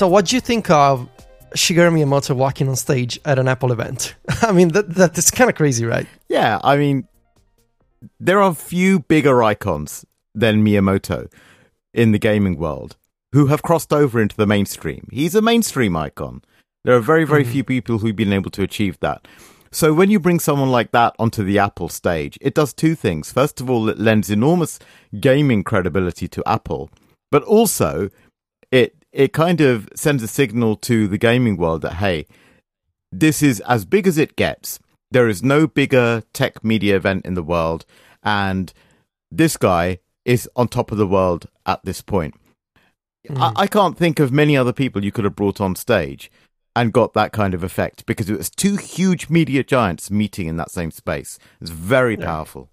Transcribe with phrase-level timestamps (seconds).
[0.00, 1.06] So, what do you think of
[1.54, 4.14] Shigeru Miyamoto walking on stage at an Apple event?
[4.40, 6.06] I mean, that that is kind of crazy, right?
[6.26, 7.06] Yeah, I mean,
[8.18, 11.30] there are few bigger icons than Miyamoto
[11.92, 12.96] in the gaming world
[13.32, 15.06] who have crossed over into the mainstream.
[15.12, 16.40] He's a mainstream icon.
[16.82, 17.52] There are very, very mm-hmm.
[17.52, 19.28] few people who've been able to achieve that.
[19.70, 23.32] So when you bring someone like that onto the Apple stage, it does two things.
[23.32, 24.78] First of all, it lends enormous
[25.20, 26.88] gaming credibility to Apple,
[27.30, 28.08] but also
[28.72, 32.26] it it kind of sends a signal to the gaming world that hey,
[33.12, 34.78] this is as big as it gets.
[35.10, 37.84] There is no bigger tech media event in the world,
[38.22, 38.72] and
[39.30, 42.34] this guy is on top of the world at this point.
[43.28, 43.38] Mm.
[43.56, 46.30] I, I can't think of many other people you could have brought on stage
[46.76, 50.56] and got that kind of effect because it was two huge media giants meeting in
[50.56, 51.38] that same space.
[51.60, 52.26] It's very yeah.
[52.26, 52.69] powerful.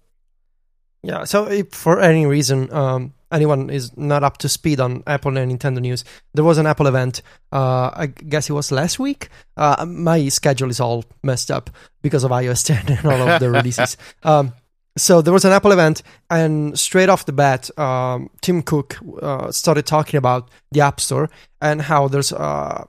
[1.02, 1.24] Yeah.
[1.24, 5.52] So if for any reason um, anyone is not up to speed on Apple and
[5.52, 6.04] Nintendo news,
[6.34, 7.22] there was an Apple event.
[7.52, 9.28] Uh, I guess it was last week.
[9.56, 11.70] Uh, my schedule is all messed up
[12.02, 13.96] because of iOS 10 and all of the releases.
[14.24, 14.52] Um,
[14.96, 19.52] so there was an Apple event, and straight off the bat, um, Tim Cook uh,
[19.52, 22.84] started talking about the App Store and how there's uh,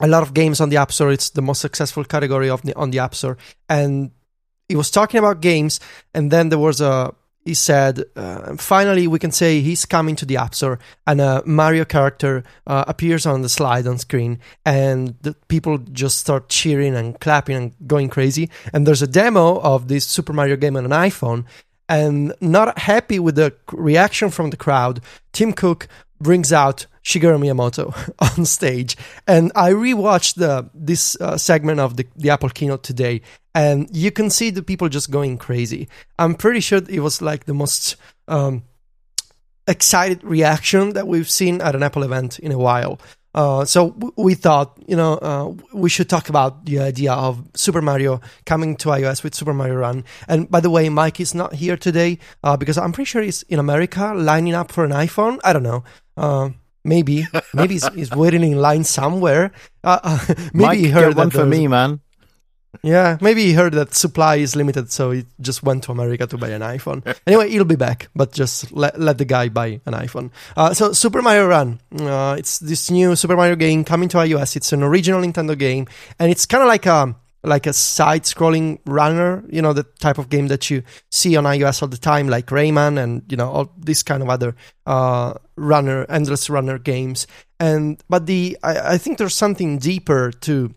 [0.00, 1.10] a lot of games on the App Store.
[1.10, 3.38] It's the most successful category of the on the App Store,
[3.68, 4.10] and
[4.68, 5.80] he was talking about games,
[6.12, 7.14] and then there was a
[7.44, 11.42] he said, uh, finally, we can say he's coming to the App Store, and a
[11.44, 16.94] Mario character uh, appears on the slide on screen, and the people just start cheering
[16.94, 18.48] and clapping and going crazy.
[18.72, 21.44] And there's a demo of this Super Mario game on an iPhone,
[21.88, 25.00] and not happy with the reaction from the crowd,
[25.32, 25.88] Tim Cook
[26.22, 27.92] brings out Shigeru Miyamoto
[28.38, 28.96] on stage.
[29.26, 33.22] And I rewatched the this uh, segment of the, the Apple keynote today,
[33.54, 35.88] and you can see the people just going crazy.
[36.18, 37.96] I'm pretty sure it was like the most
[38.28, 38.64] um,
[39.66, 43.00] excited reaction that we've seen at an Apple event in a while.
[43.34, 47.42] Uh, so w- we thought, you know, uh, we should talk about the idea of
[47.54, 50.04] Super Mario coming to iOS with Super Mario Run.
[50.28, 53.42] And by the way, Mike is not here today uh, because I'm pretty sure he's
[53.44, 55.38] in America lining up for an iPhone.
[55.44, 55.84] I don't know.
[56.16, 56.50] Uh,
[56.84, 59.52] maybe, maybe he's, he's, waiting in line somewhere.
[59.82, 60.18] Uh,
[60.52, 62.00] maybe Mike, he heard one for me, man.
[62.82, 66.38] Yeah, maybe he heard that supply is limited, so he just went to America to
[66.38, 67.04] buy an iPhone.
[67.26, 70.30] anyway, he'll be back, but just let, let the guy buy an iPhone.
[70.56, 74.56] Uh, so, Super Mario Run, uh, it's this new Super Mario game coming to iOS.
[74.56, 75.86] It's an original Nintendo game,
[76.18, 80.28] and it's kind of like a like a side-scrolling runner, you know, the type of
[80.28, 83.72] game that you see on iOS all the time, like Rayman and you know all
[83.76, 84.54] these kind of other
[84.86, 87.26] uh, runner, endless runner games.
[87.60, 90.74] And but the I, I think there's something deeper to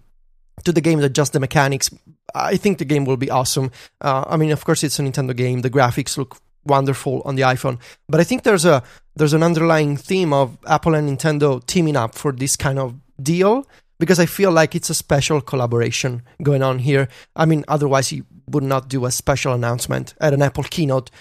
[0.65, 1.89] to the game than just the mechanics.
[2.33, 3.71] I think the game will be awesome.
[4.01, 5.61] Uh, I mean, of course, it's a Nintendo game.
[5.61, 8.83] The graphics look wonderful on the iPhone, but I think there's a
[9.15, 13.65] there's an underlying theme of Apple and Nintendo teaming up for this kind of deal
[13.99, 17.07] because I feel like it's a special collaboration going on here.
[17.35, 21.11] I mean, otherwise you would not do a special announcement at an Apple keynote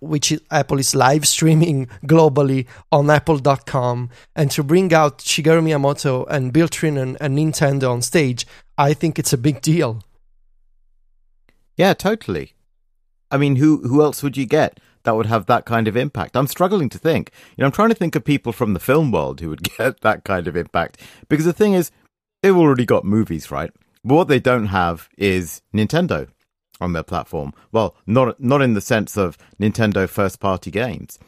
[0.00, 6.52] which Apple is live streaming globally on apple.com and to bring out Shigeru Miyamoto and
[6.52, 8.46] Bill Trinen and Nintendo on stage,
[8.80, 10.02] I think it's a big deal.
[11.76, 12.54] Yeah, totally.
[13.30, 16.34] I mean, who who else would you get that would have that kind of impact?
[16.34, 17.30] I'm struggling to think.
[17.56, 20.00] You know, I'm trying to think of people from the film world who would get
[20.00, 20.98] that kind of impact
[21.28, 21.90] because the thing is,
[22.42, 23.70] they've already got movies, right?
[24.02, 26.28] But what they don't have is Nintendo
[26.80, 27.52] on their platform.
[27.72, 31.18] Well, not not in the sense of Nintendo first party games.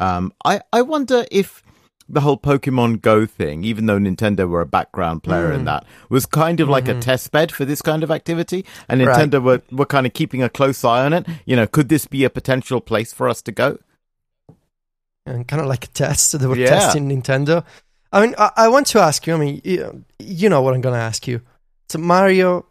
[0.00, 1.62] Um, I I wonder if
[2.08, 5.56] the whole Pokemon Go thing, even though Nintendo were a background player mm.
[5.56, 6.98] in that, was kind of like mm-hmm.
[6.98, 9.42] a test bed for this kind of activity, and Nintendo right.
[9.42, 11.26] were were kind of keeping a close eye on it.
[11.44, 13.78] You know, could this be a potential place for us to go?
[15.24, 16.68] And kind of like a test, they were yeah.
[16.68, 17.64] testing Nintendo.
[18.12, 19.34] I mean, I, I want to ask you.
[19.34, 21.40] I mean, you, you know what I'm going to ask you.
[21.88, 22.66] So Mario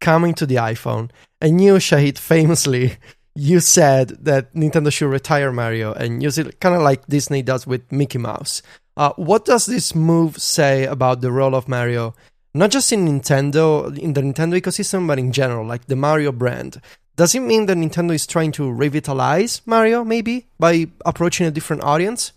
[0.00, 1.10] coming to the iPhone.
[1.40, 2.96] And you, Shahid, famously,
[3.36, 7.66] you said that Nintendo should retire Mario and use it kind of like Disney does
[7.66, 8.62] with Mickey Mouse.
[8.96, 12.14] Uh, what does this move say about the role of Mario,
[12.54, 16.80] not just in Nintendo, in the Nintendo ecosystem, but in general, like the Mario brand?
[17.16, 21.82] Does it mean that Nintendo is trying to revitalize Mario, maybe, by approaching a different
[21.82, 22.32] audience?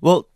[0.00, 0.28] Well,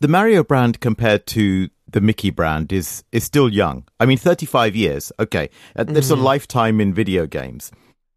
[0.00, 3.84] the Mario brand compared to the Mickey brand is is still young.
[4.00, 5.12] I mean, 35 years.
[5.20, 6.12] Okay, mm-hmm.
[6.12, 7.70] a lifetime in video games.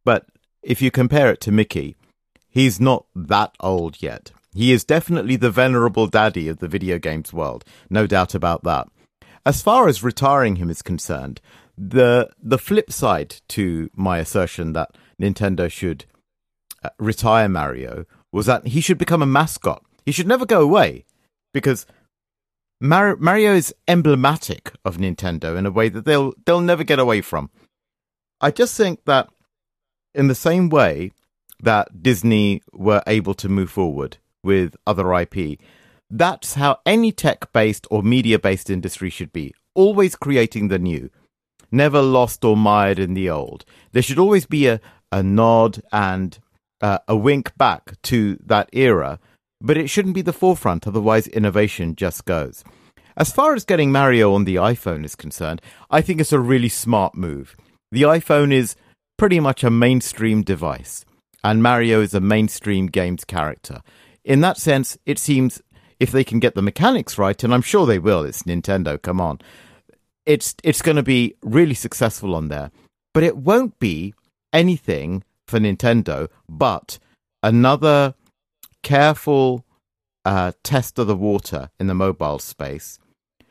[0.04, 0.26] But
[0.68, 1.96] if you compare it to Mickey,
[2.50, 4.32] he's not that old yet.
[4.54, 8.90] He is definitely the venerable daddy of the video games world, no doubt about that.
[9.46, 11.40] As far as retiring him is concerned,
[11.78, 14.92] the the flip side to my assertion that
[15.22, 16.04] Nintendo should
[16.84, 18.04] uh, retire Mario
[18.34, 19.82] was that he should become a mascot.
[20.06, 21.06] He should never go away
[21.54, 21.86] because
[22.82, 27.22] Mar- Mario is emblematic of Nintendo in a way that they'll they'll never get away
[27.22, 27.52] from.
[28.42, 29.30] I just think that
[30.18, 31.12] in the same way
[31.62, 35.60] that Disney were able to move forward with other IP,
[36.10, 39.54] that's how any tech-based or media-based industry should be.
[39.74, 41.10] Always creating the new,
[41.72, 43.66] never lost or mired in the old.
[43.92, 44.82] There should always be a,
[45.12, 46.38] a nod and
[46.82, 49.20] uh, a wink back to that era
[49.60, 52.64] but it shouldn't be the forefront, otherwise, innovation just goes.
[53.16, 56.70] As far as getting Mario on the iPhone is concerned, I think it's a really
[56.70, 57.56] smart move.
[57.92, 58.76] The iPhone is
[59.18, 61.06] pretty much a mainstream device,
[61.44, 63.82] and Mario is a mainstream games character.
[64.24, 65.62] In that sense, it seems
[66.00, 69.20] if they can get the mechanics right, and I'm sure they will, it's Nintendo, come
[69.20, 69.40] on.
[70.26, 72.72] It's it's going to be really successful on there,
[73.14, 74.14] but it won't be
[74.54, 77.00] anything for Nintendo but
[77.42, 78.14] another
[78.84, 79.66] careful
[80.26, 83.00] uh, test of the water in the mobile space.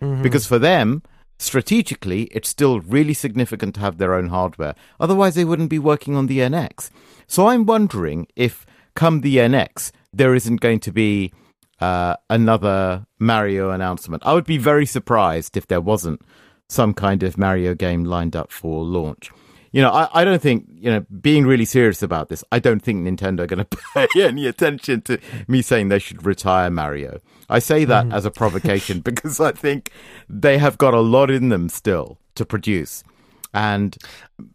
[0.02, 0.22] Mm-hmm.
[0.22, 1.02] Because for them,
[1.38, 4.74] strategically, it's still really significant to have their own hardware.
[5.00, 6.90] Otherwise, they wouldn't be working on the NX.
[7.26, 11.32] So I'm wondering if, come the NX, there isn't going to be
[11.80, 14.22] uh, another Mario announcement.
[14.24, 16.22] I would be very surprised if there wasn't
[16.68, 19.30] some kind of Mario game lined up for launch
[19.76, 22.80] you know, I, I don't think, you know, being really serious about this, I don't
[22.80, 27.20] think Nintendo are going to pay any attention to me saying they should retire Mario.
[27.50, 28.14] I say that mm.
[28.14, 29.92] as a provocation because I think
[30.30, 33.04] they have got a lot in them still to produce.
[33.52, 33.98] And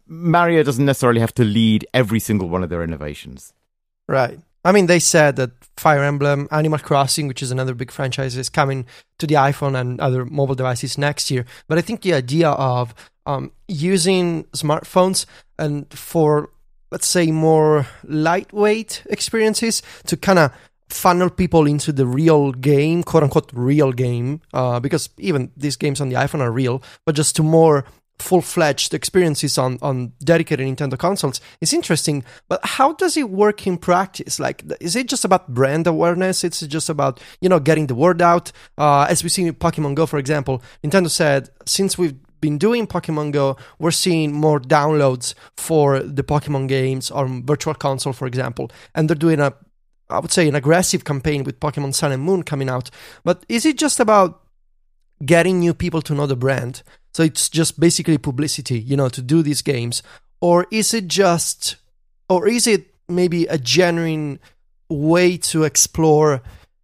[0.08, 3.52] Mario doesn't necessarily have to lead every single one of their innovations.
[4.08, 4.40] Right.
[4.64, 8.48] I mean, they said that Fire Emblem, Animal Crossing, which is another big franchise, is
[8.48, 8.86] coming
[9.18, 11.44] to the iPhone and other mobile devices next year.
[11.68, 12.92] But I think the idea of
[13.26, 15.26] um, using smartphones
[15.58, 16.50] and for
[16.90, 20.52] let's say more lightweight experiences to kind of
[20.90, 26.00] funnel people into the real game, quote unquote real game, uh, because even these games
[26.00, 27.84] on the iPhone are real, but just to more
[28.18, 32.24] full-fledged experiences on on dedicated Nintendo consoles is interesting.
[32.48, 34.38] But how does it work in practice?
[34.38, 36.44] Like, is it just about brand awareness?
[36.44, 38.52] It's just about you know getting the word out.
[38.78, 42.86] Uh, as we see in Pokemon Go, for example, Nintendo said since we've been doing
[42.86, 48.70] Pokemon Go, we're seeing more downloads for the Pokemon games on Virtual Console, for example,
[48.94, 49.54] and they're doing a,
[50.10, 52.90] I would say, an aggressive campaign with Pokemon Sun and Moon coming out.
[53.24, 54.42] But is it just about
[55.24, 56.82] getting new people to know the brand?
[57.14, 60.02] So it's just basically publicity, you know, to do these games,
[60.42, 61.76] or is it just,
[62.28, 64.38] or is it maybe a genuine
[64.88, 66.42] way to explore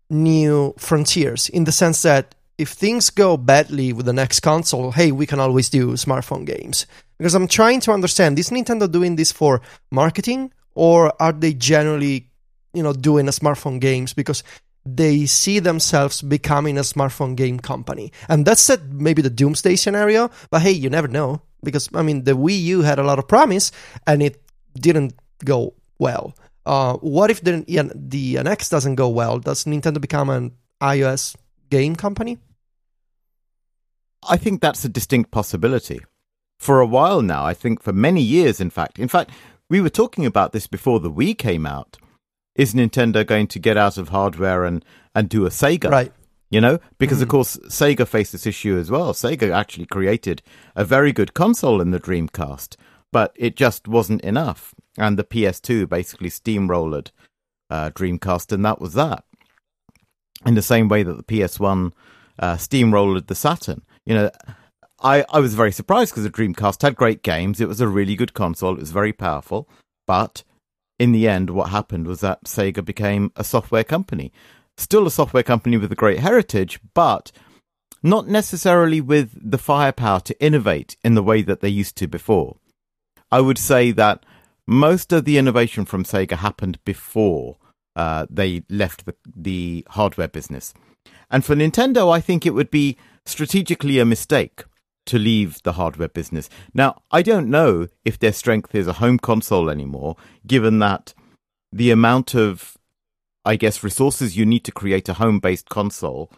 [0.09, 5.13] new frontiers in the sense that if things go badly with the next console, hey,
[5.13, 6.87] we can always do smartphone games.
[7.17, 12.31] Because I'm trying to understand, is Nintendo doing this for marketing or are they generally,
[12.75, 14.43] you know, doing a smartphone games because
[14.85, 18.13] they see themselves becoming a smartphone game company?
[18.29, 21.43] And that's a, maybe the doomsday scenario, but hey, you never know.
[21.63, 23.73] Because I mean, the Wii U had a lot of promise
[24.07, 24.41] and it
[24.75, 25.15] didn't
[25.45, 26.37] go well.
[26.67, 27.65] Uh, what if the
[27.95, 29.39] the NX doesn't go well?
[29.39, 31.35] Does Nintendo become an iOS
[31.71, 32.39] game company?
[34.27, 36.01] I think that's a distinct possibility.
[36.59, 38.99] For a while now, I think for many years, in fact.
[38.99, 39.31] In fact,
[39.71, 41.97] we were talking about this before the Wii came out.
[42.57, 44.85] Is Nintendo going to get out of hardware and,
[45.15, 45.91] and do a Sega?
[45.91, 46.13] Right.
[46.51, 47.23] You know, because mm.
[47.23, 49.13] of course Sega faced this issue as well.
[49.13, 50.43] Sega actually created
[50.75, 52.77] a very good console in the Dreamcast,
[53.13, 54.75] but it just wasn't enough.
[54.97, 57.11] And the PS2 basically steamrolled
[57.71, 59.25] uh, Dreamcast, and that was that.
[60.47, 61.93] In the same way that the PS1
[62.39, 64.31] uh, steamrolled the Saturn you know,
[65.01, 67.61] I, I was very surprised because the Dreamcast had great games.
[67.61, 68.73] It was a really good console.
[68.73, 69.69] It was very powerful.
[70.07, 70.43] But
[70.99, 74.33] in the end, what happened was that Sega became a software company.
[74.79, 77.31] Still a software company with a great heritage, but
[78.03, 82.57] not necessarily with the firepower to innovate in the way that they used to before.
[83.31, 84.25] I would say that
[84.67, 87.59] most of the innovation from Sega happened before
[87.95, 90.73] uh, they left the, the hardware business.
[91.31, 92.97] And for Nintendo, I think it would be
[93.29, 94.65] strategically a mistake
[95.07, 96.51] to leave the hardware business.
[96.75, 100.17] Now, I don't know if their strength is a home console anymore,
[100.47, 101.15] given that
[101.73, 102.77] the amount of,
[103.45, 106.31] I guess, resources you need to create a home based console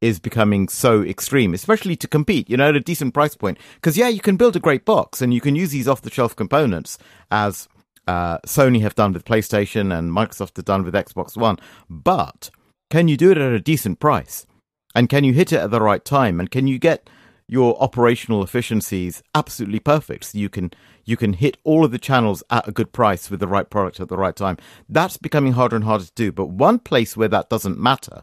[0.00, 3.58] is becoming so extreme, especially to compete, you know, at a decent price point.
[3.76, 6.10] Because, yeah, you can build a great box and you can use these off the
[6.10, 6.98] shelf components
[7.30, 7.68] as
[8.06, 11.58] uh, Sony have done with PlayStation and Microsoft have done with Xbox One.
[11.88, 12.50] But
[12.90, 14.46] can you do it at a decent price?
[14.94, 16.40] And can you hit it at the right time?
[16.40, 17.08] And can you get
[17.46, 20.70] your operational efficiencies absolutely perfect so you can
[21.04, 24.00] you can hit all of the channels at a good price with the right product
[24.00, 24.56] at the right time
[24.88, 28.22] that's becoming harder and harder to do but one place where that doesn't matter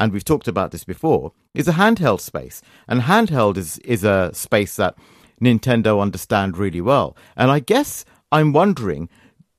[0.00, 2.62] and we've talked about this before, is a handheld space.
[2.86, 4.96] And handheld is, is a space that
[5.42, 7.16] Nintendo understand really well.
[7.36, 9.08] And I guess I'm wondering,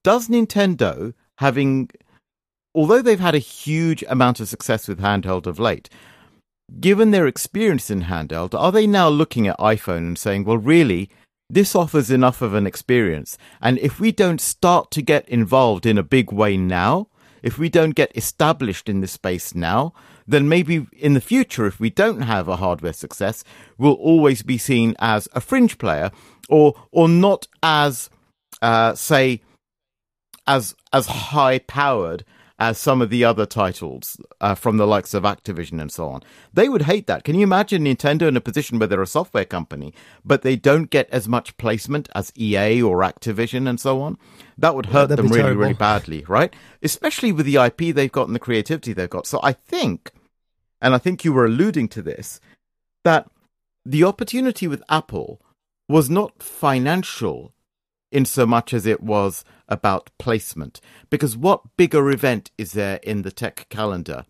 [0.03, 1.89] does Nintendo, having,
[2.73, 5.89] although they've had a huge amount of success with handheld of late,
[6.79, 11.09] given their experience in handheld, are they now looking at iPhone and saying, well, really,
[11.49, 13.37] this offers enough of an experience.
[13.61, 17.07] And if we don't start to get involved in a big way now,
[17.41, 19.93] if we don't get established in this space now,
[20.27, 23.43] then maybe in the future, if we don't have a hardware success,
[23.77, 26.11] we'll always be seen as a fringe player
[26.49, 28.09] or or not as
[28.61, 29.41] uh, say
[30.45, 32.23] as as high powered
[32.59, 36.21] as some of the other titles uh, from the likes of Activision and so on.
[36.53, 37.23] They would hate that.
[37.23, 39.93] Can you imagine Nintendo in a position where they're a software company,
[40.25, 44.17] but they don't get as much placement as EA or Activision and so on?
[44.57, 45.61] That would hurt them really, terrible.
[45.61, 46.53] really badly, right?
[46.83, 49.25] Especially with the IP they've got and the creativity they've got.
[49.25, 50.11] So I think,
[50.81, 52.41] and I think you were alluding to this,
[53.05, 53.29] that
[53.85, 55.41] the opportunity with Apple
[55.87, 57.53] was not financial
[58.11, 60.81] in so much as it was about placement.
[61.09, 64.25] Because what bigger event is there in the tech calendar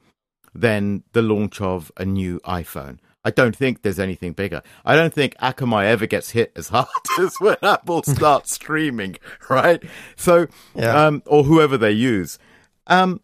[0.53, 2.99] than the launch of a new iPhone?
[3.23, 4.61] I don't think there's anything bigger.
[4.85, 6.87] I don't think Akamai ever gets hit as hard
[7.19, 9.17] as when Apple starts streaming,
[9.49, 9.83] right?
[10.15, 11.05] So, yeah.
[11.05, 12.39] um, or whoever they use.
[12.87, 13.21] Um,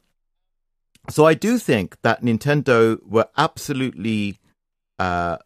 [1.10, 4.40] so I do think that Nintendo were absolutely
[5.00, 5.38] uh,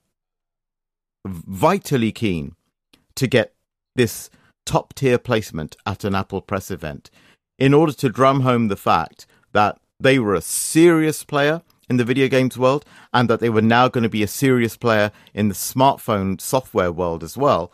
[1.25, 2.56] vitally keen
[3.16, 3.54] to get
[3.96, 4.30] this
[4.66, 7.10] top tier placement at an Apple press event
[7.58, 12.06] in order to drum home the fact that they were a serious player in the
[12.06, 15.50] video games world and that they were now going to be a serious player in
[15.50, 17.72] the smartphone software world as well.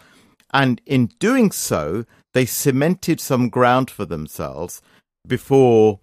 [0.53, 4.81] And in doing so, they cemented some ground for themselves
[5.27, 5.99] before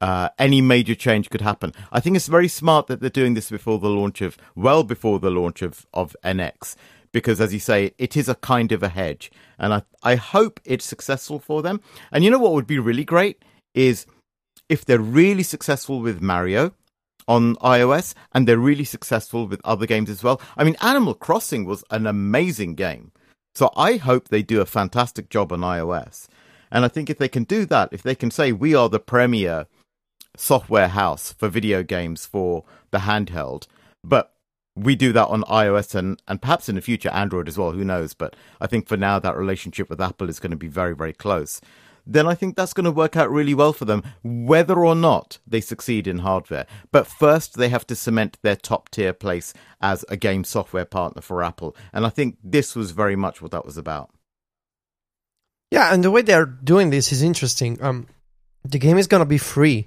[0.00, 1.72] uh, any major change could happen.
[1.92, 5.20] I think it's very smart that they're doing this before the launch of, well before
[5.20, 6.74] the launch of, of NX,
[7.12, 9.30] because as you say, it is a kind of a hedge.
[9.58, 11.80] And I, I hope it's successful for them.
[12.10, 14.06] And you know what would be really great is
[14.68, 16.72] if they're really successful with Mario
[17.28, 20.40] on iOS and they're really successful with other games as well.
[20.56, 23.12] I mean, Animal Crossing was an amazing game.
[23.54, 26.26] So I hope they do a fantastic job on iOS.
[26.70, 28.98] And I think if they can do that, if they can say we are the
[28.98, 29.66] premier
[30.36, 33.66] software house for video games for the handheld,
[34.02, 34.31] but
[34.74, 37.72] we do that on iOS and, and perhaps in the future Android as well.
[37.72, 38.14] Who knows?
[38.14, 41.12] But I think for now that relationship with Apple is going to be very, very
[41.12, 41.60] close.
[42.04, 45.38] Then I think that's going to work out really well for them, whether or not
[45.46, 46.66] they succeed in hardware.
[46.90, 51.22] But first, they have to cement their top tier place as a game software partner
[51.22, 51.76] for Apple.
[51.92, 54.10] And I think this was very much what that was about.
[55.70, 57.80] Yeah, and the way they're doing this is interesting.
[57.80, 58.08] Um,
[58.64, 59.86] the game is going to be free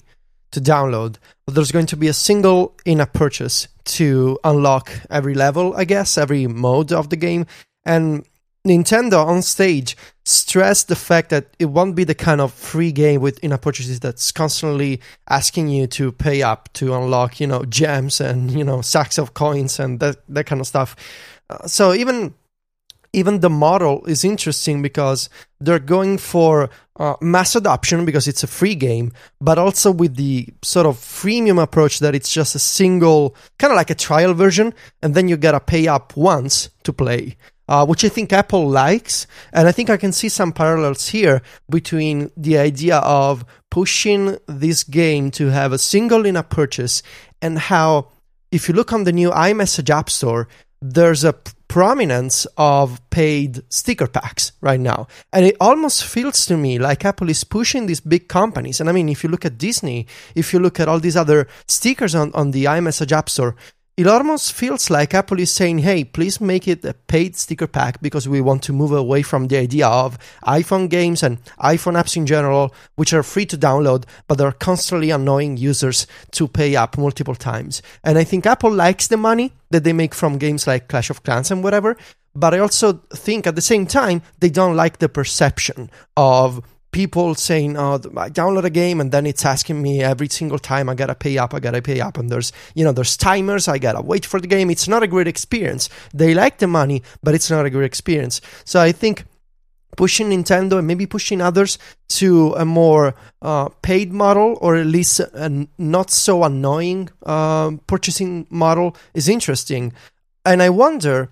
[0.52, 5.34] to download, but there's going to be a single in app purchase to unlock every
[5.34, 7.46] level, I guess, every mode of the game.
[7.86, 8.26] And
[8.66, 13.22] Nintendo on stage stressed the fact that it won't be the kind of free game
[13.22, 15.00] with in-app purchases that's constantly
[15.30, 19.36] asking you to pay up to unlock, you know, gems and you know sacks of
[19.36, 20.96] coins and that that kind of stuff.
[21.50, 22.34] Uh, so even
[23.16, 25.30] even the model is interesting because
[25.62, 26.70] they're going for
[27.00, 31.62] uh, mass adoption because it's a free game, but also with the sort of freemium
[31.62, 35.38] approach that it's just a single, kind of like a trial version, and then you
[35.38, 37.38] gotta pay up once to play.
[37.68, 39.26] Uh, which I think Apple likes.
[39.52, 44.84] And I think I can see some parallels here between the idea of pushing this
[44.84, 47.02] game to have a single in app purchase
[47.42, 48.10] and how,
[48.52, 50.48] if you look on the new iMessage App Store,
[50.80, 51.34] there's a
[51.68, 55.08] prominence of paid sticker packs right now.
[55.34, 58.80] And it almost feels to me like Apple is pushing these big companies.
[58.80, 61.48] And I mean, if you look at Disney, if you look at all these other
[61.68, 63.56] stickers on, on the iMessage App Store,
[63.98, 68.02] it almost feels like Apple is saying, hey, please make it a paid sticker pack
[68.02, 72.18] because we want to move away from the idea of iPhone games and iPhone apps
[72.18, 76.98] in general, which are free to download, but are constantly annoying users to pay up
[76.98, 77.82] multiple times.
[78.04, 81.24] And I think Apple likes the money that they make from games like Clash of
[81.24, 81.96] Clans and whatever,
[82.36, 86.62] but I also think at the same time, they don't like the perception of
[86.96, 90.88] people saying, "Oh, I download a game and then it's asking me every single time
[90.88, 93.68] I gotta pay up, I gotta pay up." And there's, you know, there's timers.
[93.68, 94.70] I gotta wait for the game.
[94.70, 95.90] It's not a great experience.
[96.14, 98.40] They like the money, but it's not a great experience.
[98.64, 99.26] So I think
[99.98, 101.78] pushing Nintendo and maybe pushing others
[102.20, 108.48] to a more uh, paid model or at least a not so annoying uh, purchasing
[108.50, 109.92] model is interesting.
[110.46, 111.30] And I wonder,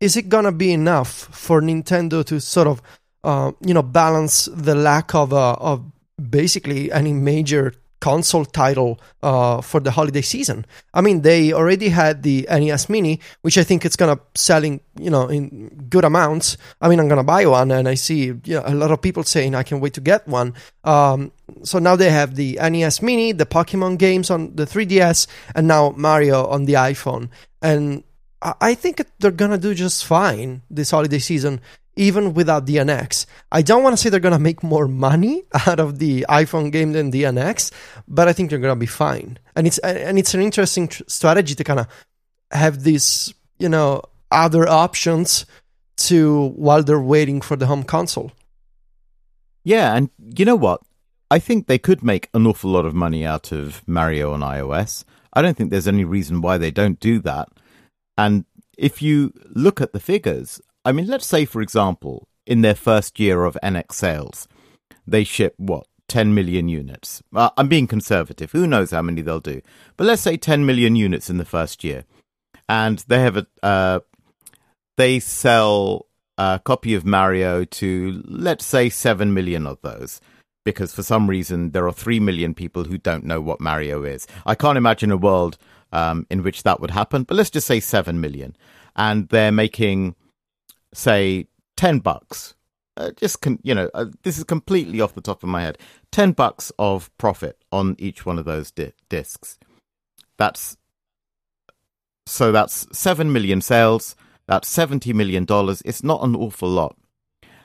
[0.00, 2.82] is it gonna be enough for Nintendo to sort of
[3.24, 5.82] uh, you know, balance the lack of uh, of
[6.30, 7.72] basically any major
[8.04, 10.66] console title uh, for the holiday season.
[10.92, 15.08] I mean, they already had the NES Mini, which I think it's gonna selling, you
[15.08, 16.58] know, in good amounts.
[16.82, 19.22] I mean, I'm gonna buy one, and I see you know, a lot of people
[19.22, 20.52] saying I can wait to get one.
[20.84, 25.66] Um, so now they have the NES Mini, the Pokemon games on the 3DS, and
[25.66, 27.30] now Mario on the iPhone.
[27.62, 28.04] And
[28.42, 31.62] I think they're gonna do just fine this holiday season
[31.96, 33.26] even without the NX.
[33.52, 36.72] I don't want to say they're going to make more money out of the iPhone
[36.72, 37.72] game than the NX,
[38.08, 39.38] but I think they're going to be fine.
[39.56, 41.86] And it's and it's an interesting tr- strategy to kind of
[42.50, 45.46] have these, you know, other options
[45.96, 48.32] to while they're waiting for the home console.
[49.62, 50.82] Yeah, and you know what?
[51.30, 55.04] I think they could make an awful lot of money out of Mario on iOS.
[55.32, 57.48] I don't think there's any reason why they don't do that.
[58.16, 58.44] And
[58.76, 63.18] if you look at the figures, I mean, let's say, for example, in their first
[63.18, 64.48] year of NX sales,
[65.06, 65.86] they ship what?
[66.08, 67.22] 10 million units.
[67.34, 68.52] Uh, I'm being conservative.
[68.52, 69.62] Who knows how many they'll do?
[69.96, 72.04] But let's say 10 million units in the first year.
[72.68, 74.00] And they have a, uh,
[74.96, 80.20] they sell a copy of Mario to, let's say, 7 million of those.
[80.64, 84.26] Because for some reason, there are 3 million people who don't know what Mario is.
[84.46, 85.58] I can't imagine a world
[85.92, 88.56] um, in which that would happen, but let's just say 7 million.
[88.96, 90.16] And they're making
[90.94, 91.46] say
[91.76, 92.54] 10 bucks.
[92.96, 95.76] Uh, just con- you know uh, this is completely off the top of my head.
[96.12, 99.58] 10 bucks of profit on each one of those di- discs.
[100.38, 100.76] That's
[102.26, 104.14] so that's 7 million sales.
[104.46, 105.82] That's 70 million dollars.
[105.84, 106.96] It's not an awful lot.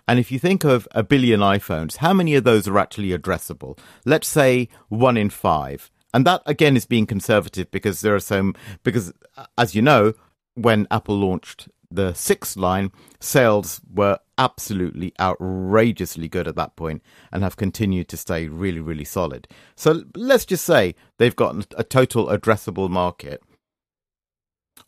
[0.08, 3.78] And if you think of a billion iPhones how many of those are actually addressable?
[4.06, 8.56] Let's say 1 in 5 and that again is being conservative because there are some
[8.84, 9.14] because
[9.58, 10.14] as you know
[10.56, 17.44] when Apple launched the sixth line, sales were absolutely outrageously good at that point and
[17.44, 19.48] have continued to stay really, really solid.
[19.76, 23.42] So let's just say they've got a total addressable market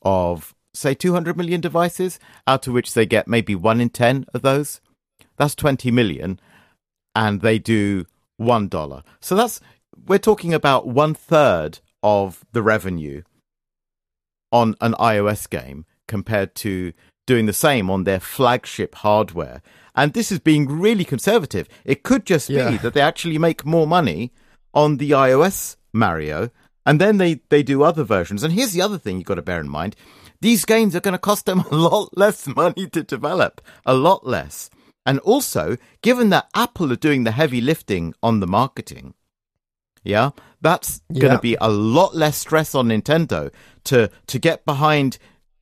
[0.01, 4.41] of, say, 200 million devices, out of which they get maybe one in 10 of
[4.41, 4.79] those.
[5.37, 6.39] That's 20 million,
[7.15, 8.05] and they do
[8.39, 9.03] $1.
[9.19, 9.59] So that's,
[10.07, 13.23] we're talking about one third of the revenue
[14.51, 16.91] on an iOS game compared to
[17.25, 19.61] doing the same on their flagship hardware.
[19.95, 21.69] And this is being really conservative.
[21.85, 22.71] It could just yeah.
[22.71, 24.33] be that they actually make more money
[24.73, 26.49] on the iOS Mario,
[26.85, 28.43] and then they, they do other versions.
[28.43, 29.95] And here's the other thing you've got to bear in mind
[30.41, 34.27] these games are going to cost them a lot less money to develop, a lot
[34.27, 34.69] less.
[35.05, 39.13] And also, given that Apple are doing the heavy lifting on the marketing,
[40.03, 41.21] yeah, that's yeah.
[41.21, 43.53] going to be a lot less stress on Nintendo
[43.85, 45.17] to to get behind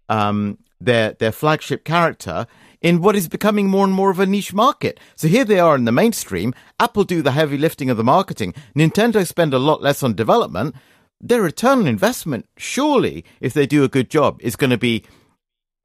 [0.09, 2.47] um, their their flagship character
[2.81, 4.99] in what is becoming more and more of a niche market.
[5.15, 6.53] So here they are in the mainstream.
[6.79, 8.53] Apple do the heavy lifting of the marketing.
[8.75, 10.75] Nintendo spend a lot less on development.
[11.19, 15.03] Their return on investment, surely, if they do a good job, is going to be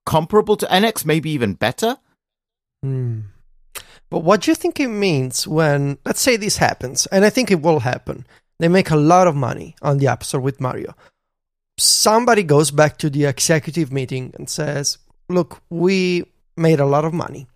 [0.07, 1.97] comparable to NX, maybe even better.
[2.85, 3.21] Hmm.
[4.11, 7.51] But what do you think it means when, let's say this happens, and I think
[7.51, 8.25] it will happen.
[8.61, 10.95] They make a lot of money on the App Store with Mario
[11.79, 16.25] somebody goes back to the executive meeting and says, Look, we
[16.57, 17.47] made a lot of money.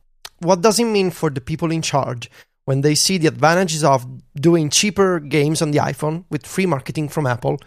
[0.41, 2.31] What does it mean for the people in charge
[2.65, 7.09] when they see the advantages of doing cheaper games on the iPhone with free marketing
[7.09, 7.59] from Apple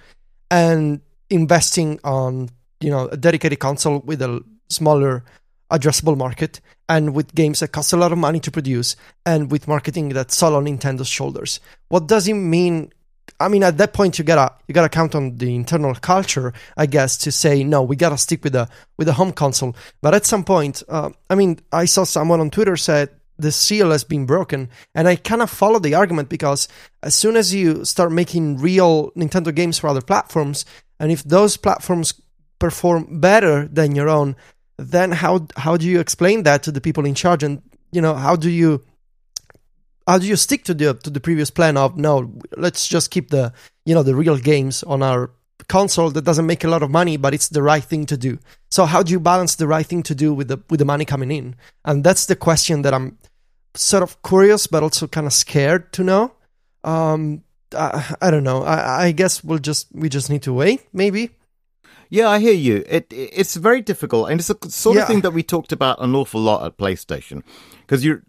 [0.49, 2.49] and investing on
[2.81, 5.23] you know a dedicated console with a smaller
[5.71, 6.59] addressable market
[6.89, 10.43] and with games that cost a lot of money to produce and with marketing that's
[10.43, 11.59] all on Nintendo's shoulders.
[11.87, 12.91] What does it mean
[13.41, 16.85] I mean, at that point, you gotta you gotta count on the internal culture, I
[16.85, 17.81] guess, to say no.
[17.81, 19.75] We gotta stick with the with the home console.
[20.01, 23.91] But at some point, uh, I mean, I saw someone on Twitter said the seal
[23.91, 26.67] has been broken, and I kind of follow the argument because
[27.01, 30.65] as soon as you start making real Nintendo games for other platforms,
[30.99, 32.13] and if those platforms
[32.59, 34.35] perform better than your own,
[34.77, 37.43] then how how do you explain that to the people in charge?
[37.43, 38.83] And you know, how do you
[40.07, 43.29] how do you stick to the to the previous plan of no let's just keep
[43.29, 43.53] the
[43.85, 45.31] you know the real games on our
[45.67, 48.39] console that doesn't make a lot of money but it's the right thing to do.
[48.69, 51.05] So how do you balance the right thing to do with the with the money
[51.05, 51.55] coming in?
[51.85, 53.17] And that's the question that i'm
[53.75, 56.33] sort of curious but also kind of scared to know.
[56.83, 58.63] Um i, I don't know.
[58.63, 61.31] I, I guess we'll just we just need to wait maybe.
[62.09, 62.83] Yeah, I hear you.
[62.89, 65.03] It it's very difficult, and it's a sort yeah.
[65.03, 67.41] of thing that we talked about an awful lot at PlayStation,
[67.81, 68.21] because you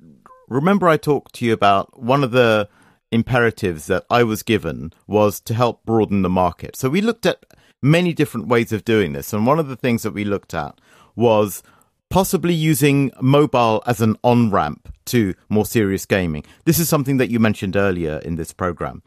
[0.52, 2.68] remember I talked to you about one of the
[3.10, 6.76] imperatives that I was given was to help broaden the market.
[6.76, 7.44] So we looked at
[7.82, 9.32] many different ways of doing this.
[9.32, 10.80] And one of the things that we looked at
[11.16, 11.62] was
[12.08, 16.44] possibly using mobile as an on ramp to more serious gaming.
[16.64, 19.02] This is something that you mentioned earlier in this program.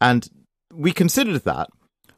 [0.00, 0.28] And
[0.72, 1.68] we considered that,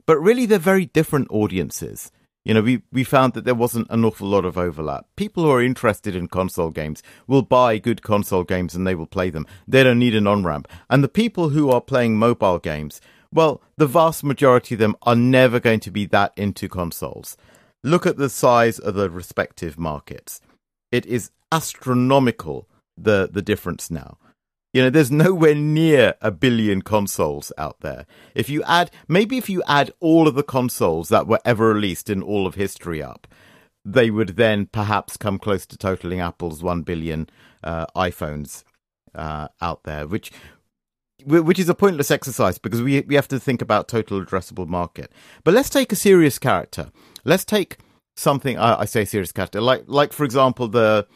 [0.06, 2.10] but really they're very different audiences.
[2.46, 5.06] You know, we, we found that there wasn't an awful lot of overlap.
[5.16, 9.09] People who are interested in console games will buy good console games and they will
[9.09, 9.48] play them.
[9.66, 10.68] They don't need an on ramp.
[10.88, 13.00] And the people who are playing mobile games,
[13.35, 17.37] well, the vast majority of them are never going to be that into consoles.
[17.82, 20.40] Look at the size of the respective markets.
[20.92, 24.18] It is astronomical the the difference now.
[24.76, 28.04] You know, there's nowhere near a billion consoles out there.
[28.34, 32.10] If you add, maybe if you add all of the consoles that were ever released
[32.10, 33.26] in all of history up,
[33.86, 37.30] they would then perhaps come close to totaling Apple's 1 billion
[37.64, 38.64] uh, iPhones
[39.14, 40.30] uh, out there, which
[41.24, 45.10] which is a pointless exercise because we we have to think about total addressable market.
[45.42, 46.92] But let's take a serious character.
[47.24, 47.78] Let's take
[48.14, 51.06] something I, I say serious character, like like for example the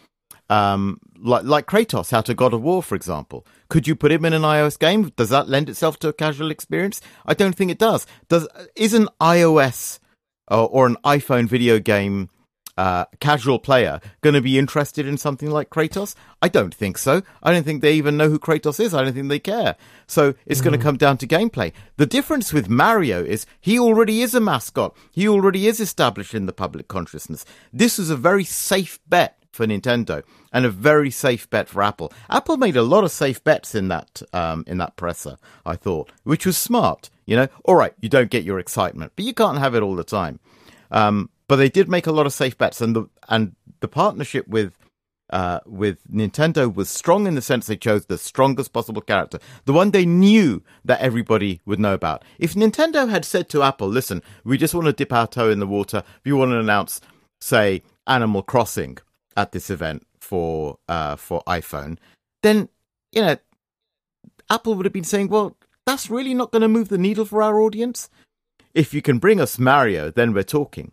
[0.51, 3.47] um, like like Kratos out of God of War, for example.
[3.69, 5.13] Could you put him in an iOS game?
[5.17, 7.01] Does that lend itself to a casual experience?
[7.25, 8.07] I don't think it does.
[8.29, 10.01] Does is an iOS
[10.49, 12.31] or, or an iPhone video game
[12.77, 16.17] uh, casual player going to be interested in something like Kratos?
[16.43, 17.23] I don't think so.
[17.45, 18.93] I don't think they even know who Kratos is.
[18.93, 19.77] I don't think they care.
[20.09, 20.71] So it's mm-hmm.
[20.71, 21.73] going to come down to gameplay.
[21.97, 24.97] The difference with Mario is he already is a mascot.
[25.13, 27.45] He already is established in the public consciousness.
[27.73, 32.13] This is a very safe bet for Nintendo and a very safe bet for Apple.
[32.29, 35.37] Apple made a lot of safe bets in that um, in that presser,
[35.67, 37.11] I thought, which was smart.
[37.27, 39.95] You know, all right, you don't get your excitement, but you can't have it all
[39.95, 40.41] the time.
[40.91, 44.47] Um, but they did make a lot of safe bets, and the and the partnership
[44.49, 44.77] with
[45.31, 49.73] uh, with Nintendo was strong in the sense they chose the strongest possible character, the
[49.73, 52.25] one they knew that everybody would know about.
[52.39, 55.61] If Nintendo had said to Apple, "Listen, we just want to dip our toe in
[55.61, 56.03] the water.
[56.25, 57.01] We want to announce,
[57.41, 58.99] say, Animal Crossing
[59.37, 61.99] at this event for uh, for iPhone,
[62.43, 62.69] then
[63.13, 63.37] you know
[64.49, 67.43] Apple would have been saying, "Well, that's really not going to move the needle for
[67.43, 68.09] our audience."
[68.75, 70.93] If you can bring us Mario, then we're talking.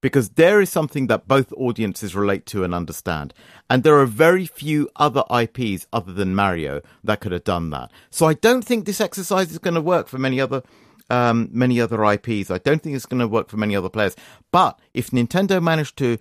[0.00, 3.32] Because there is something that both audiences relate to and understand.
[3.70, 7.92] And there are very few other IPs other than Mario that could have done that.
[8.10, 10.64] So I don't think this exercise is going to work for many other
[11.08, 12.50] um, many other IPs.
[12.50, 14.16] I don't think it's going to work for many other players.
[14.50, 16.18] But if Nintendo managed to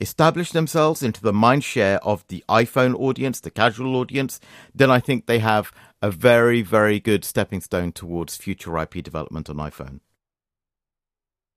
[0.00, 4.40] establish themselves into the mind share of the iPhone audience, the casual audience,
[4.74, 9.50] then I think they have a very, very good stepping stone towards future IP development
[9.50, 10.00] on iPhone.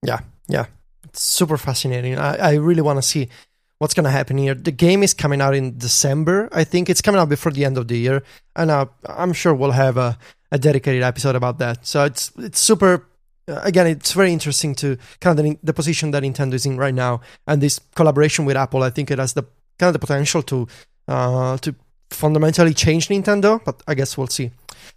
[0.05, 0.65] Yeah, yeah.
[1.05, 2.17] It's super fascinating.
[2.17, 3.29] I, I really want to see
[3.77, 4.53] what's going to happen here.
[4.53, 6.49] The game is coming out in December.
[6.51, 8.23] I think it's coming out before the end of the year.
[8.55, 10.17] And uh, I'm sure we'll have a,
[10.51, 11.85] a dedicated episode about that.
[11.85, 13.07] So it's it's super
[13.47, 16.93] again, it's very interesting to kind of the, the, position that Nintendo is in right
[16.93, 18.83] now, and this collaboration with Apple.
[18.83, 19.43] I think it has the
[19.77, 20.67] kind of the potential to
[21.07, 21.75] uh, to
[22.09, 24.51] fundamentally change Nintendo, but I guess we'll see.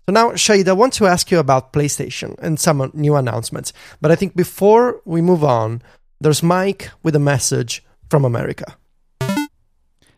[0.06, 3.72] So now, Shahid, I want to ask you about PlayStation and some new announcements.
[4.00, 5.82] But I think before we move on,
[6.20, 8.76] there's Mike with a message from America.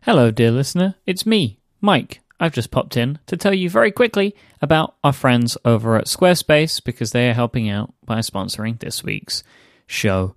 [0.03, 0.95] Hello, dear listener.
[1.07, 5.57] It's me, Mike, I've just popped in to tell you very quickly about our friends
[5.65, 9.43] over at Squarespace because they are helping out by sponsoring this week's
[9.87, 10.35] show.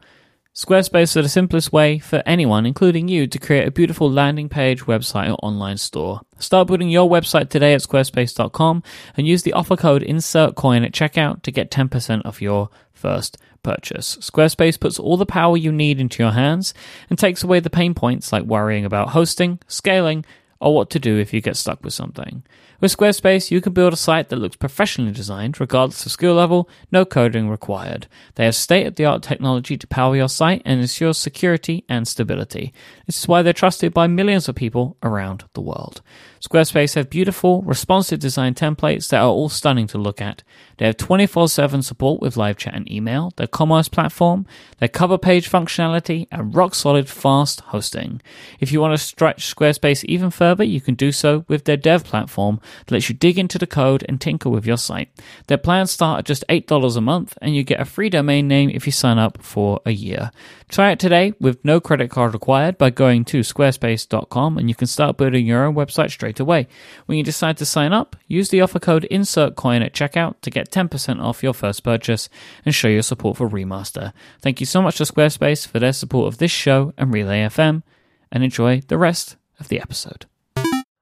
[0.53, 4.81] Squarespace is the simplest way for anyone, including you, to create a beautiful landing page,
[4.81, 6.21] website, or online store.
[6.39, 8.83] Start building your website today at squarespace.com
[9.15, 14.17] and use the offer code INSERTCOIN at checkout to get 10% off your first purchase.
[14.17, 16.73] Squarespace puts all the power you need into your hands
[17.09, 20.25] and takes away the pain points like worrying about hosting, scaling,
[20.61, 22.43] or what to do if you get stuck with something.
[22.81, 26.67] With Squarespace, you can build a site that looks professionally designed, regardless of skill level,
[26.91, 28.07] no coding required.
[28.33, 32.07] They have state of the art technology to power your site and ensure security and
[32.07, 32.73] stability.
[33.05, 36.01] This is why they're trusted by millions of people around the world.
[36.41, 40.41] Squarespace have beautiful, responsive design templates that are all stunning to look at.
[40.77, 44.47] They have 24 7 support with live chat and email, their commerce platform,
[44.79, 48.23] their cover page functionality, and rock solid fast hosting.
[48.59, 52.03] If you want to stretch Squarespace even further, you can do so with their dev
[52.03, 55.09] platform that lets you dig into the code and tinker with your site.
[55.47, 58.69] Their plans start at just $8 a month, and you get a free domain name
[58.69, 60.31] if you sign up for a year.
[60.69, 64.87] Try it today with no credit card required by going to squarespace.com, and you can
[64.87, 66.67] start building your own website straight away.
[67.05, 70.71] When you decide to sign up, use the offer code INSERTCOIN at checkout to get
[70.71, 72.29] 10% off your first purchase
[72.65, 74.13] and show your support for Remaster.
[74.39, 77.83] Thank you so much to Squarespace for their support of this show and Relay FM,
[78.31, 80.25] and enjoy the rest of the episode.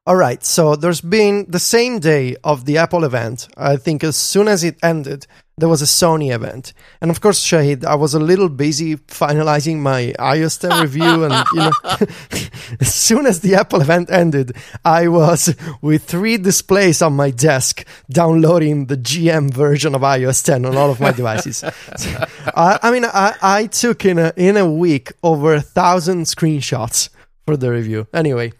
[0.10, 3.48] All right, so there's been the same day of the Apple event.
[3.56, 7.45] I think as soon as it ended, there was a Sony event, and of course,
[7.45, 11.72] Shahid, I was a little busy finalizing my iOS 10 review, and you know,
[12.80, 17.86] as soon as the Apple event ended, I was with three displays on my desk
[18.10, 21.63] downloading the GM version of iOS 10 on all of my devices.
[22.56, 27.10] I, I, mean, I, I took in a in a week over a thousand screenshots
[27.45, 28.08] for the review.
[28.12, 28.54] Anyway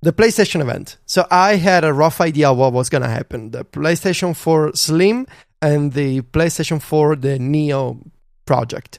[0.00, 0.98] the PlayStation event.
[1.06, 3.50] So I had a rough idea what was going to happen.
[3.50, 5.26] The PlayStation 4 Slim
[5.60, 7.98] and the PlayStation 4 the Neo
[8.46, 8.98] project.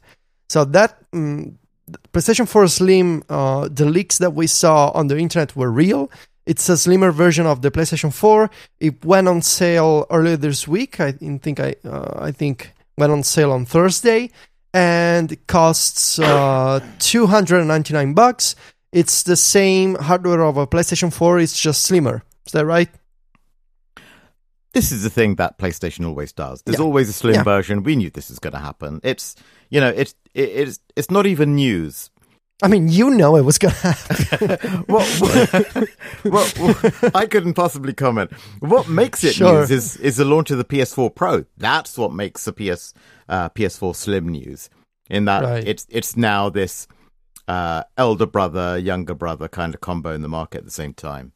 [0.49, 1.57] So that um,
[2.13, 6.09] PlayStation 4 Slim, uh, the leaks that we saw on the internet were real.
[6.45, 8.49] It's a slimmer version of the PlayStation 4.
[8.79, 10.99] It went on sale earlier this week.
[10.99, 14.29] I think I uh, I think went on sale on Thursday,
[14.73, 18.55] and it costs uh, 299 bucks
[18.93, 22.23] it's the same hardware of a PlayStation 4, it's just slimmer.
[22.45, 22.89] Is that right?
[24.73, 26.61] This is the thing that PlayStation always does.
[26.63, 26.85] There's yeah.
[26.85, 27.43] always a slim yeah.
[27.43, 27.83] version.
[27.83, 29.01] We knew this was going to happen.
[29.03, 29.35] It's,
[29.69, 32.09] you know, it's it, it's it's not even news.
[32.63, 34.85] I mean, you know it was going to happen.
[34.87, 35.07] well,
[36.25, 38.31] well, well, I couldn't possibly comment.
[38.59, 39.59] What makes it sure.
[39.59, 41.45] news is is the launch of the PS4 Pro.
[41.57, 42.93] That's what makes the PS
[43.29, 44.69] uh, PS4 Slim news.
[45.09, 45.67] In that right.
[45.67, 46.87] it's it's now this
[47.47, 51.33] uh, elder brother, younger brother kind of combo in the market at the same time.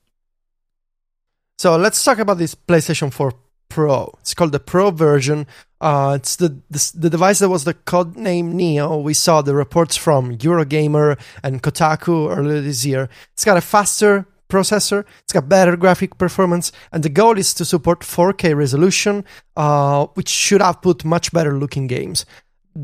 [1.58, 3.34] So let's talk about this PlayStation 4
[3.70, 4.14] Pro.
[4.22, 5.48] It's called the Pro version.
[5.82, 8.98] Uh, it's the, the, the device that was the code name Neo.
[8.98, 13.10] We saw the reports from Eurogamer and Kotaku earlier this year.
[13.34, 15.04] It's got a faster processor.
[15.24, 19.26] It's got better graphic performance, and the goal is to support 4K resolution,
[19.58, 22.26] uh, which should output much better looking games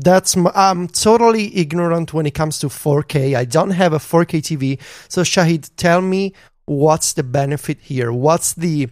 [0.02, 3.36] that's I'm totally ignorant when it comes to 4K.
[3.36, 4.80] I don't have a 4K TV.
[5.08, 6.32] So Shahid, tell me
[6.66, 8.12] what's the benefit here?
[8.12, 8.88] What's the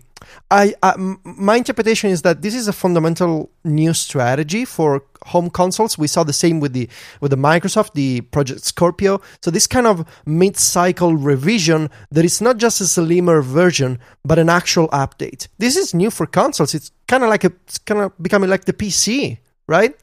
[0.52, 5.98] I, I my interpretation is that this is a fundamental new strategy for home consoles.
[5.98, 6.88] We saw the same with the
[7.20, 9.20] with the Microsoft, the Project Scorpio.
[9.42, 14.48] So this kind of mid-cycle revision that is not just a slimmer version, but an
[14.48, 15.48] actual update.
[15.58, 16.72] This is new for consoles.
[16.72, 19.94] It's kind of like a it's kind of becoming like the PC, right?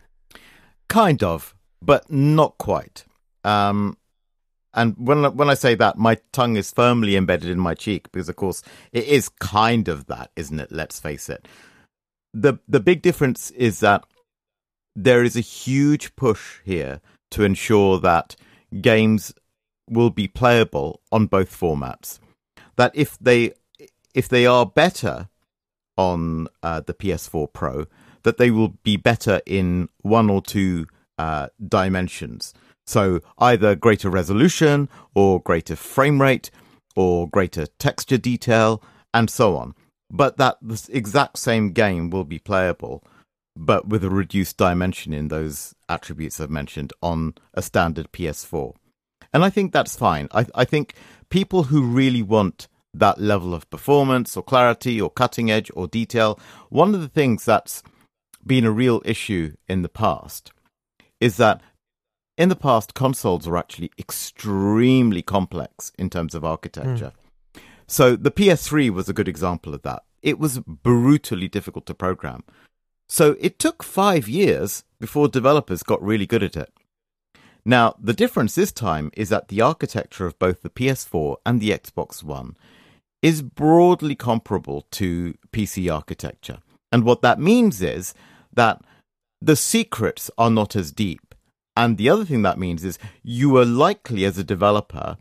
[0.90, 3.06] Kind of, but not quite.
[3.44, 3.98] Um,
[4.74, 8.30] and when when I say that, my tongue is firmly embedded in my cheek because,
[8.30, 10.72] of course, it is kind of that, isn't it?
[10.72, 11.48] Let's face it.
[12.34, 14.04] the The big difference is that
[14.96, 18.36] there is a huge push here to ensure that
[18.82, 19.34] games
[19.90, 22.20] will be playable on both formats.
[22.76, 23.54] That if they
[24.14, 25.30] if they are better
[25.98, 27.86] on uh, the PS4 Pro,
[28.24, 32.54] that they will be better in one or two uh, dimensions.
[32.86, 36.50] So either greater resolution or greater frame rate
[36.96, 38.82] or greater texture detail
[39.14, 39.76] and so on.
[40.10, 40.58] But that
[40.90, 43.04] exact same game will be playable,
[43.56, 48.74] but with a reduced dimension in those attributes I've mentioned on a standard PS4.
[49.32, 50.28] And I think that's fine.
[50.32, 50.96] I, I think
[51.30, 56.40] people who really want that level of performance or clarity or cutting edge or detail,
[56.70, 57.84] one of the things that's
[58.46, 60.52] been a real issue in the past
[61.20, 61.62] is that
[62.38, 67.12] in the past, consoles were actually extremely complex in terms of architecture.
[67.12, 67.62] Mm.
[67.86, 70.04] So the PS3 was a good example of that.
[70.22, 72.44] It was brutally difficult to program.
[73.10, 76.72] So it took five years before developers got really good at it.
[77.66, 81.72] Now, the difference this time is that the architecture of both the PS4 and the
[81.72, 82.56] Xbox One
[83.22, 86.60] is broadly comparable to PC architecture.
[86.92, 88.14] And what that means is
[88.54, 88.82] that
[89.42, 91.36] the secrets are not as deep.
[91.76, 95.18] And the other thing that means is you are likely as a developer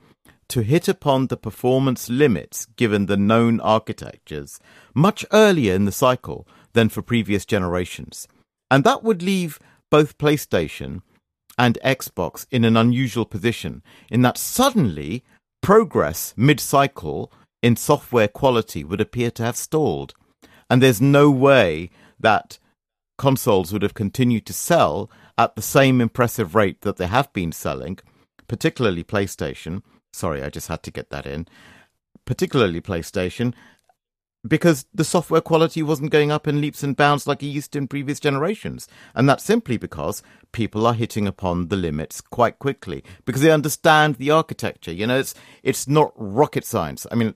[0.49, 4.59] to hit upon the performance limits given the known architectures
[4.95, 8.27] much earlier in the cycle than for previous generations.
[8.71, 9.59] And that would leave
[9.91, 11.03] both PlayStation
[11.59, 15.25] and Xbox in an unusual position in that suddenly
[15.63, 20.15] progress mid cycle in software quality would appear to have stalled.
[20.71, 22.59] And there's no way that
[23.17, 27.53] consoles would have continued to sell at the same impressive rate that they have been
[27.53, 27.99] selling,
[28.47, 29.83] particularly PlayStation.
[30.13, 31.47] Sorry, I just had to get that in.
[32.25, 33.55] Particularly PlayStation,
[34.47, 37.89] because the software quality wasn't going up in leaps and bounds like it used in
[37.89, 38.87] previous generations.
[39.15, 44.17] And that's simply because people are hitting upon the limits quite quickly because they understand
[44.17, 44.93] the architecture.
[44.93, 47.07] You know, it's it's not rocket science.
[47.11, 47.35] I mean,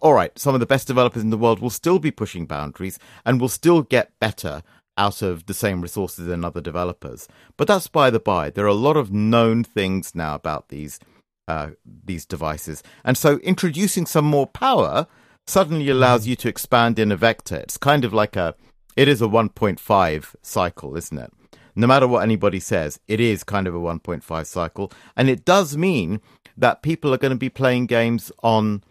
[0.00, 2.98] all right, some of the best developers in the world will still be pushing boundaries
[3.24, 4.62] and will still get better
[4.96, 7.28] out of the same resources than other developers.
[7.56, 8.50] But that's by the by.
[8.50, 10.98] There are a lot of known things now about these
[11.46, 11.70] uh,
[12.04, 12.82] these devices.
[13.04, 15.06] And so introducing some more power
[15.46, 17.56] suddenly allows you to expand in a vector.
[17.56, 18.54] It's kind of like a,
[18.96, 21.32] it is a 1.5 cycle, isn't it?
[21.74, 24.92] No matter what anybody says, it is kind of a 1.5 cycle.
[25.16, 26.20] And it does mean
[26.54, 28.82] that people are going to be playing games on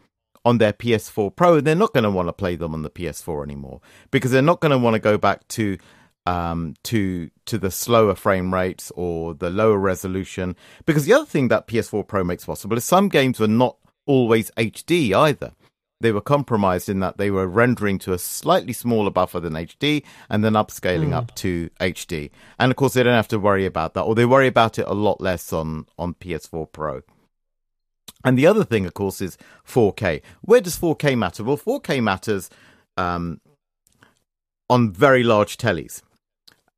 [0.47, 3.43] on their PS4 Pro, they're not going to want to play them on the PS4
[3.43, 3.81] anymore
[4.11, 5.77] because they're not going to want to go back to
[6.25, 10.55] um, to to the slower frame rates or the lower resolution.
[10.85, 14.49] Because the other thing that PS4 Pro makes possible is some games were not always
[14.51, 15.51] HD either.
[15.99, 20.03] They were compromised in that they were rendering to a slightly smaller buffer than HD
[20.29, 21.15] and then upscaling mm.
[21.15, 22.29] up to HD.
[22.57, 24.87] And of course, they don't have to worry about that, or they worry about it
[24.87, 27.01] a lot less on on PS4 Pro.
[28.23, 30.21] And the other thing, of course, is 4K.
[30.41, 31.43] Where does 4K matter?
[31.43, 32.49] Well, 4K matters
[32.97, 33.41] um,
[34.69, 36.01] on very large tellies.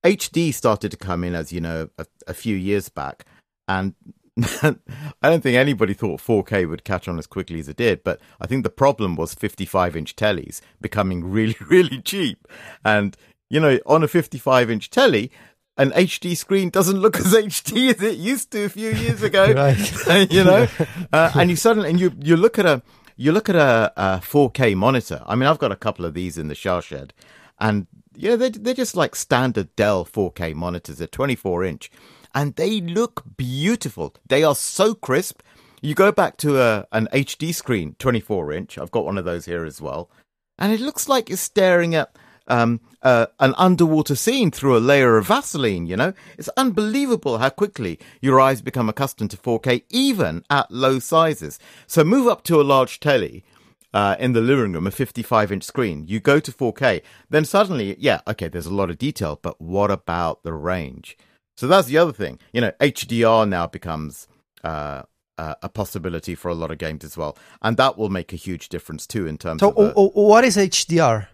[0.04, 3.26] HD started to come in, as you know, a, a few years back,
[3.68, 3.96] and
[4.64, 4.76] I
[5.24, 8.04] don't think anybody thought 4K would catch on as quickly as it did.
[8.04, 12.48] But I think the problem was 55 inch tellies becoming really, really cheap.
[12.86, 13.18] And,
[13.50, 15.32] you know, on a 55 inch telly,
[15.80, 19.46] an HD screen doesn't look as HD as it used to a few years ago.
[20.30, 20.68] you know,
[21.12, 22.84] uh, and you suddenly and you you look at a
[23.16, 25.24] you look at a, a 4K monitor.
[25.26, 27.14] I mean, I've got a couple of these in the shower shed,
[27.60, 30.98] and yeah, they're they're just like standard Dell 4K monitors.
[30.98, 31.90] They're 24 inch,
[32.36, 34.14] and they look beautiful.
[34.28, 35.42] They are so crisp.
[35.82, 38.78] You go back to a an HD screen, 24 inch.
[38.78, 40.12] I've got one of those here as well,
[40.58, 42.14] and it looks like you're staring at
[42.50, 46.14] um, uh, an underwater scene through a layer of Vaseline, you know?
[46.38, 51.60] It's unbelievable how quickly your eyes become accustomed to 4K, even at low sizes.
[51.88, 53.44] So move up to a large telly.
[53.92, 57.96] Uh, in the living room, a 55 inch screen, you go to 4K, then suddenly,
[57.98, 61.18] yeah, okay, there's a lot of detail, but what about the range?
[61.58, 62.38] So that's the other thing.
[62.54, 64.28] You know, HDR now becomes
[64.64, 65.04] uh,
[65.40, 68.36] uh, a possibility for a lot of games as well, and that will make a
[68.36, 69.94] huge difference too in terms so, of.
[69.96, 71.28] So, what is HDR?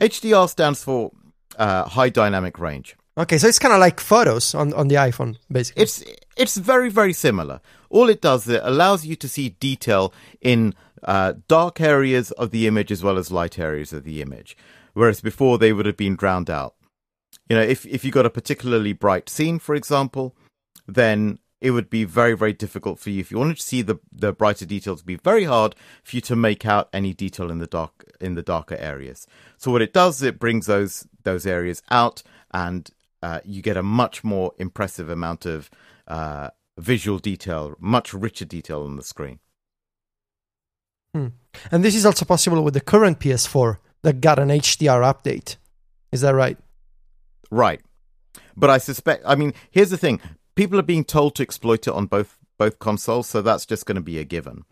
[0.00, 1.12] HDR stands for
[1.58, 2.96] uh, high dynamic range.
[3.16, 5.84] Okay, so it's kind of like photos on, on the iPhone, basically.
[5.84, 6.02] It's
[6.36, 7.60] it's very very similar.
[7.88, 12.50] All it does is it allows you to see detail in uh, dark areas of
[12.50, 14.56] the image as well as light areas of the image,
[14.94, 16.74] whereas before they would have been drowned out.
[17.48, 20.34] You know, if if you got a particularly bright scene, for example,
[20.88, 23.20] then it would be very, very difficult for you.
[23.20, 26.20] If you wanted to see the, the brighter details, it'd be very hard for you
[26.20, 29.26] to make out any detail in the dark in the darker areas.
[29.56, 32.22] So what it does, is it brings those those areas out,
[32.52, 32.90] and
[33.22, 35.70] uh, you get a much more impressive amount of
[36.06, 39.38] uh, visual detail, much richer detail on the screen.
[41.14, 41.28] Hmm.
[41.72, 45.56] And this is also possible with the current PS4 that got an HDR update.
[46.12, 46.58] Is that right?
[47.50, 47.80] Right.
[48.54, 50.20] But I suspect, I mean, here's the thing
[50.54, 53.96] people are being told to exploit it on both both consoles, so that's just going
[53.96, 54.64] to be a given.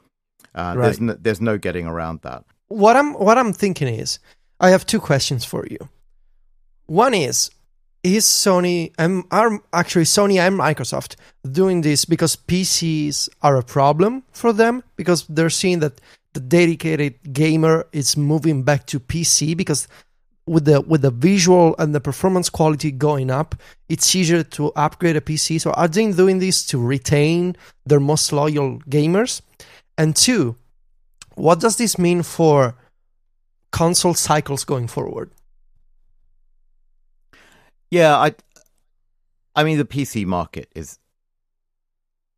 [0.55, 0.85] Uh, right.
[0.85, 2.45] There's no, there's no getting around that.
[2.69, 4.19] What I'm what I'm thinking is,
[4.61, 5.89] I have two questions for you.
[6.87, 7.51] One is,
[8.03, 11.17] is Sony and are actually Sony and Microsoft
[11.51, 16.01] doing this because PCs are a problem for them because they're seeing that
[16.33, 19.87] the dedicated gamer is moving back to PC because
[20.47, 23.55] with the with the visual and the performance quality going up,
[23.89, 25.61] it's easier to upgrade a PC.
[25.61, 29.41] So are they doing this to retain their most loyal gamers?
[29.97, 30.57] And two,
[31.35, 32.77] what does this mean for
[33.71, 35.31] console cycles going forward?
[37.91, 38.35] Yeah, I
[39.55, 40.99] I mean the PC market is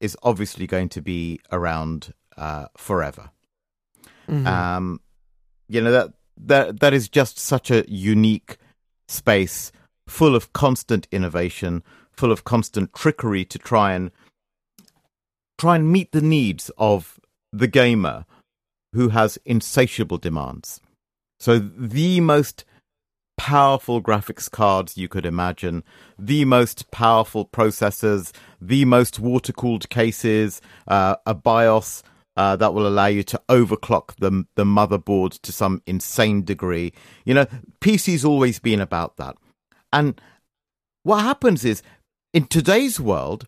[0.01, 3.31] is obviously going to be around uh, forever.
[4.29, 4.47] Mm-hmm.
[4.47, 5.01] Um,
[5.69, 8.59] you know that that that is just such a unique
[9.09, 9.73] space
[10.07, 14.11] full of constant innovation, full of constant trickery to try and
[15.59, 17.19] try and meet the needs of
[17.53, 18.25] the gamer
[18.93, 20.81] who has insatiable demands.
[21.41, 22.65] So the most
[23.37, 25.83] powerful graphics cards you could imagine,
[26.19, 32.03] the most powerful processors, the most water cooled cases, uh, a BIOS
[32.37, 36.93] uh, that will allow you to overclock the the motherboard to some insane degree.
[37.25, 37.47] You know,
[37.81, 39.37] PC's always been about that.
[39.93, 40.21] And
[41.03, 41.83] what happens is
[42.33, 43.47] in today's world,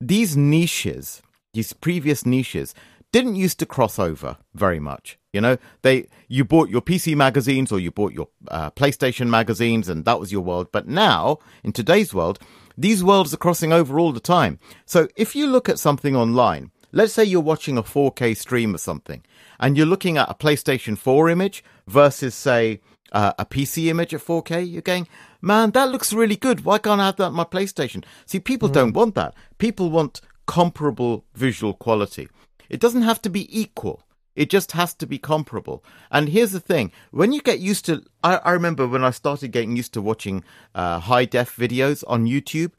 [0.00, 1.22] these niches,
[1.54, 2.74] these previous niches,
[3.12, 5.18] didn't used to cross over very much.
[5.32, 9.88] You know, they you bought your PC magazines or you bought your uh, PlayStation magazines,
[9.88, 10.68] and that was your world.
[10.72, 12.38] But now, in today's world,
[12.76, 14.58] these worlds are crossing over all the time.
[14.84, 18.78] So if you look at something online, Let's say you're watching a 4K stream or
[18.78, 19.24] something,
[19.58, 22.78] and you're looking at a PlayStation 4 image versus, say,
[23.10, 24.70] uh, a PC image at 4K.
[24.70, 25.08] You're going,
[25.42, 26.64] man, that looks really good.
[26.64, 28.04] Why can't I have that on my PlayStation?
[28.26, 28.74] See, people mm.
[28.74, 29.34] don't want that.
[29.58, 32.28] People want comparable visual quality.
[32.68, 34.04] It doesn't have to be equal.
[34.36, 35.82] It just has to be comparable.
[36.12, 39.48] And here's the thing: when you get used to, I, I remember when I started
[39.48, 40.44] getting used to watching
[40.76, 42.70] uh, high def videos on YouTube,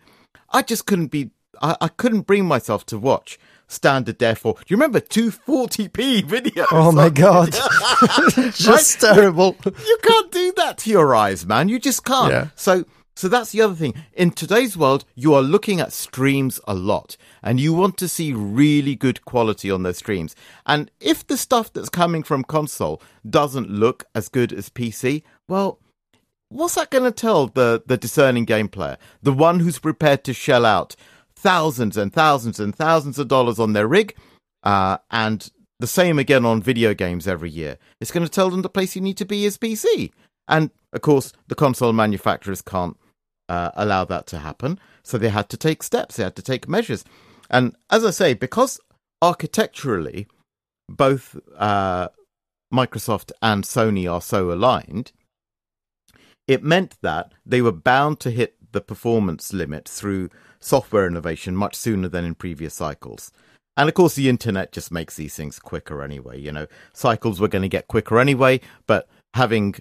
[0.52, 3.38] I just couldn't be, I, I couldn't bring myself to watch
[3.68, 6.66] standard def or do you remember 240p video?
[6.72, 7.52] Oh my god,
[8.54, 9.56] just terrible.
[9.66, 11.70] You can't do that to your eyes, man.
[11.70, 12.32] You just can't.
[12.32, 12.48] Yeah.
[12.56, 12.86] So
[13.18, 13.94] so that's the other thing.
[14.14, 18.34] In today's world, you are looking at streams a lot and you want to see
[18.34, 20.36] really good quality on those streams.
[20.66, 25.80] And if the stuff that's coming from console doesn't look as good as PC, well,
[26.50, 28.98] what's that going to tell the, the discerning game player?
[29.24, 30.98] The one who's prepared to shell out
[31.36, 34.16] thousands and thousands and thousands of dollars on their rig,
[34.64, 37.78] uh, and the same again on video games every year.
[38.00, 40.12] It's going to tell them the place you need to be is PC.
[40.48, 42.98] And of course, the console manufacturers can't
[43.50, 44.80] uh, allow that to happen.
[45.04, 47.04] So they had to take steps, they had to take measures.
[47.50, 48.80] And as I say, because
[49.22, 50.28] architecturally,
[50.90, 52.10] both uh,
[52.74, 55.12] Microsoft and Sony are so aligned,
[56.48, 60.30] it meant that they were bound to hit the performance limit through
[60.66, 63.32] software innovation much sooner than in previous cycles.
[63.78, 66.40] And of course, the internet just makes these things quicker anyway.
[66.40, 69.76] You know, cycles were going to get quicker anyway, but having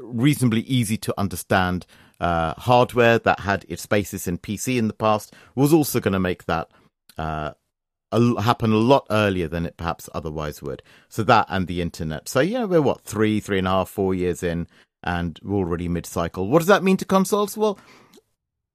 [0.00, 1.86] reasonably easy to understand
[2.20, 6.20] uh, hardware that had its basis in PC in the past was also going to
[6.20, 6.68] make that
[7.16, 7.52] uh,
[8.10, 10.82] a, happen a lot earlier than it perhaps otherwise would.
[11.08, 12.28] So that and the internet.
[12.28, 14.66] So yeah, we're what three, three and a half, four years in,
[15.02, 16.48] and we're already mid-cycle.
[16.48, 17.56] What does that mean to consoles?
[17.56, 17.78] Well,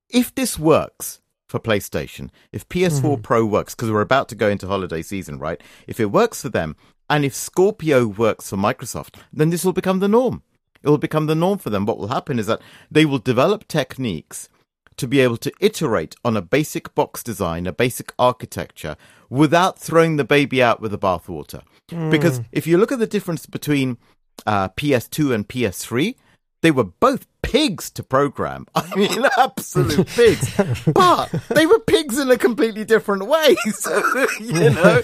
[0.09, 3.21] if this works for PlayStation, if PS4 mm-hmm.
[3.21, 5.59] Pro works, because we're about to go into holiday season, right?
[5.87, 6.75] If it works for them,
[7.09, 10.43] and if Scorpio works for Microsoft, then this will become the norm.
[10.83, 11.85] It will become the norm for them.
[11.85, 14.47] What will happen is that they will develop techniques
[14.97, 18.95] to be able to iterate on a basic box design, a basic architecture,
[19.29, 21.63] without throwing the baby out with the bathwater.
[21.89, 22.11] Mm.
[22.11, 23.97] Because if you look at the difference between
[24.45, 26.15] uh, PS2 and PS3,
[26.61, 28.65] they were both pigs to program.
[28.75, 30.55] I mean, absolute pigs.
[30.85, 33.55] But they were pigs in a completely different way.
[33.79, 34.01] So,
[34.41, 35.01] you know,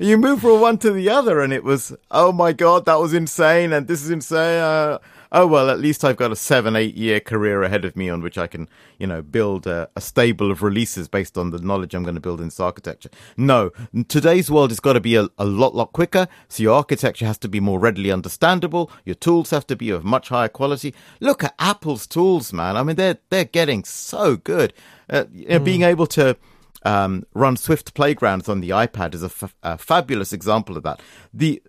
[0.00, 3.14] you move from one to the other and it was, oh my God, that was
[3.14, 3.72] insane.
[3.72, 4.60] And this is insane.
[4.60, 4.98] Uh,
[5.32, 8.20] oh well, at least I've got a seven, eight year career ahead of me on
[8.20, 8.68] which I can,
[8.98, 12.20] you know, build a, a stable of releases based on the knowledge I'm going to
[12.20, 13.10] build in this architecture.
[13.36, 13.70] No,
[14.08, 16.28] today's world has got to be a, a lot, lot quicker.
[16.48, 18.90] So your architecture has to be more readily understandable.
[19.04, 20.94] Your tools have to be of much higher quality.
[21.20, 22.76] Look at Apple's tools, man.
[22.76, 24.72] I mean, they're they're getting so good.
[25.08, 25.64] Uh, you know, mm.
[25.64, 26.36] Being able to
[26.82, 31.00] um, run Swift Playgrounds on the iPad is a, f- a fabulous example of that.
[31.32, 31.62] The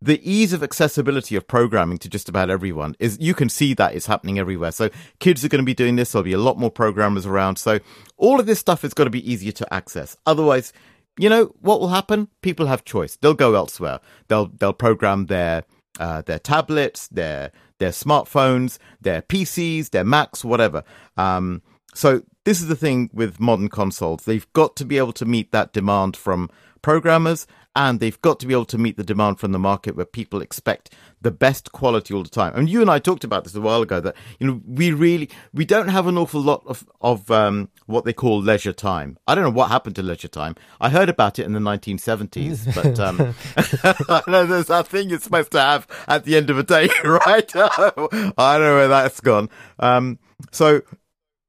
[0.00, 3.94] the ease of accessibility of programming to just about everyone is you can see that
[3.94, 4.70] it's happening everywhere.
[4.70, 6.12] So kids are going to be doing this.
[6.12, 7.56] There'll be a lot more programmers around.
[7.56, 7.80] So
[8.16, 10.16] all of this stuff is going to be easier to access.
[10.26, 10.72] Otherwise,
[11.18, 12.28] you know what will happen?
[12.40, 13.16] People have choice.
[13.16, 13.98] They'll go elsewhere.
[14.28, 15.64] They'll they'll program their
[15.98, 20.82] uh, their tablets, their their smartphones, their PCs, their Macs, whatever.
[21.16, 21.62] Um,
[21.94, 24.24] so this is the thing with modern consoles.
[24.24, 26.48] They've got to be able to meet that demand from
[26.80, 27.44] programmers
[27.74, 30.40] and they've got to be able to meet the demand from the market where people
[30.40, 32.52] expect the best quality all the time.
[32.54, 35.28] And you and I talked about this a while ago that you know we really
[35.52, 39.18] we don't have an awful lot of of um, what they call leisure time.
[39.26, 40.54] I don't know what happened to leisure time.
[40.80, 43.34] I heard about it in the 1970s, but um,
[44.08, 46.88] I know there's that thing you're supposed to have at the end of a day,
[47.04, 47.56] right?
[47.56, 49.50] I don't know where that's gone.
[49.80, 50.20] Um,
[50.52, 50.82] so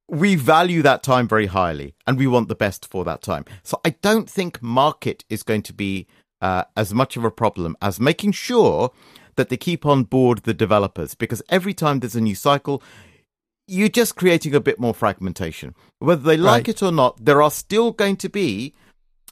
[0.10, 3.46] we value that time very highly and we want the best for that time.
[3.64, 6.08] So I don't think market is going to be
[6.42, 8.92] uh, as much of a problem as making sure
[9.36, 12.82] that they keep on board the developers because every time there's a new cycle,
[13.68, 15.76] you're just creating a bit more fragmentation.
[16.00, 16.70] Whether they like right.
[16.70, 18.74] it or not, there are still going to be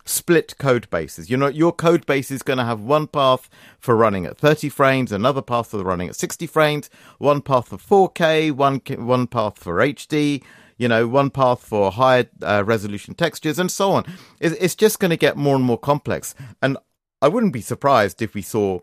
[0.05, 1.29] split code bases.
[1.29, 3.49] You know, your code base is going to have one path
[3.79, 8.09] for running at 30 frames, another path for running at 60 frames, one path for
[8.09, 10.43] 4K, one one path for HD,
[10.77, 14.05] you know, one path for higher uh, resolution textures and so on.
[14.39, 16.35] It's, it's just going to get more and more complex.
[16.61, 16.77] And
[17.21, 18.79] I wouldn't be surprised if we saw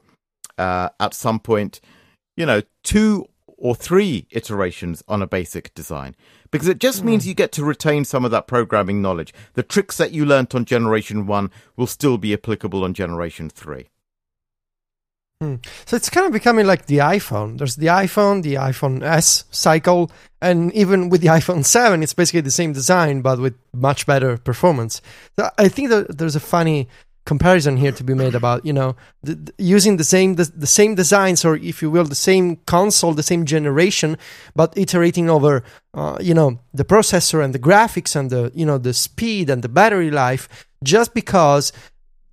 [0.59, 1.81] uh, at some point,
[2.37, 3.27] you know, two
[3.63, 6.17] or three iterations on a basic design
[6.51, 7.29] because it just means hmm.
[7.29, 9.33] you get to retain some of that programming knowledge.
[9.55, 13.89] The tricks that you learnt on generation one will still be applicable on generation three.
[15.43, 15.57] Hmm.
[15.87, 17.59] So it's kind of becoming like the iPhone.
[17.59, 20.09] There's the iPhone, the iPhone S cycle,
[20.41, 24.39] and even with the iPhone 7, it's basically the same design but with much better
[24.39, 25.03] performance.
[25.37, 26.87] So I think that there's a funny
[27.25, 30.67] comparison here to be made about you know the, the, using the same the, the,
[30.67, 34.19] same designs or if you will the same console the same generation
[34.57, 35.63] but iterating over
[35.95, 39.63] uh, you know the processor and the graphics and the you know the speed and
[39.63, 40.49] the battery life
[40.83, 41.73] just because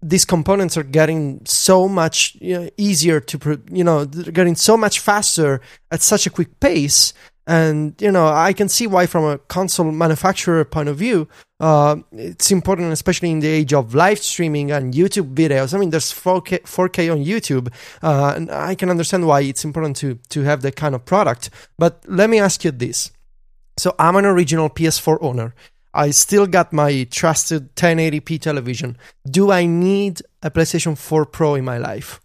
[0.02, 4.78] these components are getting so much you know, easier to, you know, they're getting so
[4.78, 7.14] much faster at such a quick pace.
[7.45, 11.28] And, you know, I can see why, from a console manufacturer point of view,
[11.60, 15.74] uh, it's important, especially in the age of live streaming and YouTube videos.
[15.74, 17.74] I mean, there's 4K, 4K on YouTube,
[18.04, 21.50] uh, and I can understand why it's important to, to have that kind of product.
[21.78, 23.12] But let me ask you this.
[23.78, 25.56] So, I'm an original PS4 owner.
[25.93, 28.97] I still got my trusted 1080p television.
[29.29, 32.19] Do I need a PlayStation 4 Pro in my life?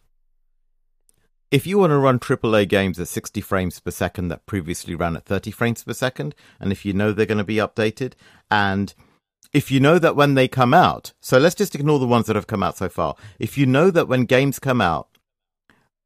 [1.50, 5.16] If you want to run AAA games at 60 frames per second that previously ran
[5.16, 8.14] at 30 frames per second, and if you know they're going to be updated,
[8.50, 8.92] and
[9.52, 12.36] if you know that when they come out, so let's just ignore the ones that
[12.36, 13.14] have come out so far.
[13.38, 15.08] If you know that when games come out,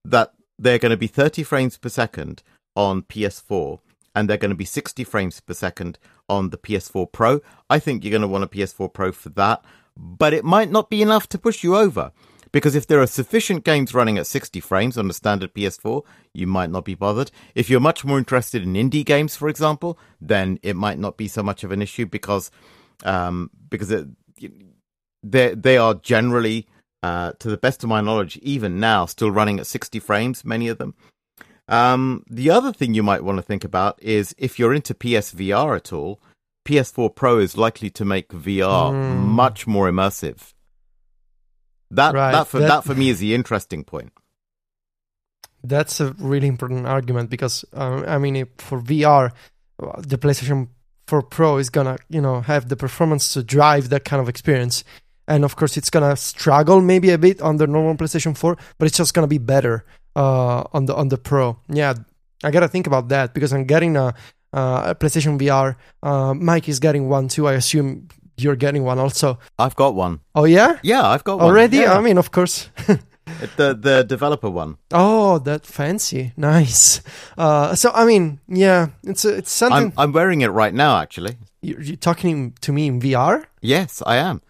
[0.05, 2.43] that they're going to be 30 frames per second
[2.77, 3.81] on PS4
[4.15, 5.99] and they're going to be 60 frames per second
[6.29, 9.65] on the PS4 Pro, I think you're going to want a PS4 Pro for that.
[9.97, 12.13] But it might not be enough to push you over.
[12.53, 16.03] Because if there are sufficient games running at 60 frames on the standard PS4,
[16.33, 17.31] you might not be bothered.
[17.55, 21.29] If you're much more interested in indie games, for example, then it might not be
[21.29, 22.51] so much of an issue because
[23.05, 24.09] um, because it,
[25.23, 26.67] they they are generally,
[27.03, 30.45] uh, to the best of my knowledge, even now still running at 60 frames.
[30.45, 30.95] Many of them.
[31.69, 35.77] Um, the other thing you might want to think about is if you're into PSVR
[35.77, 36.21] at all,
[36.65, 39.19] PS4 Pro is likely to make VR Mm.
[39.27, 40.53] much more immersive.
[41.91, 44.13] That Right, that for that- that for me is the interesting point.
[45.65, 49.33] That's a really important argument because um, I mean, for VR,
[49.99, 50.69] the PlayStation
[51.07, 54.85] 4 Pro is gonna, you know, have the performance to drive that kind of experience,
[55.27, 58.87] and of course, it's gonna struggle maybe a bit on the normal PlayStation 4, but
[58.87, 59.85] it's just gonna be better
[60.19, 61.57] uh, on the on the Pro.
[61.69, 61.95] Yeah,
[62.45, 64.15] I gotta think about that because I'm getting a,
[64.53, 65.77] uh, a PlayStation VR.
[66.03, 67.47] Uh, Mike is getting one too.
[67.47, 69.39] I assume you're getting one also.
[69.59, 70.21] I've got one.
[70.35, 71.47] Oh yeah, Yeah, I've got one.
[71.47, 71.79] already?
[71.79, 71.99] Yeah.
[71.99, 72.69] I mean, of course.
[73.57, 74.77] the the developer one.
[74.93, 77.01] Oh, that fancy, nice.
[77.37, 79.93] Uh, so I mean, yeah, it's it's something.
[79.97, 80.99] I'm I'm wearing it right now.
[81.01, 84.41] Actually, you're, you're talking to me in VR yes, I am.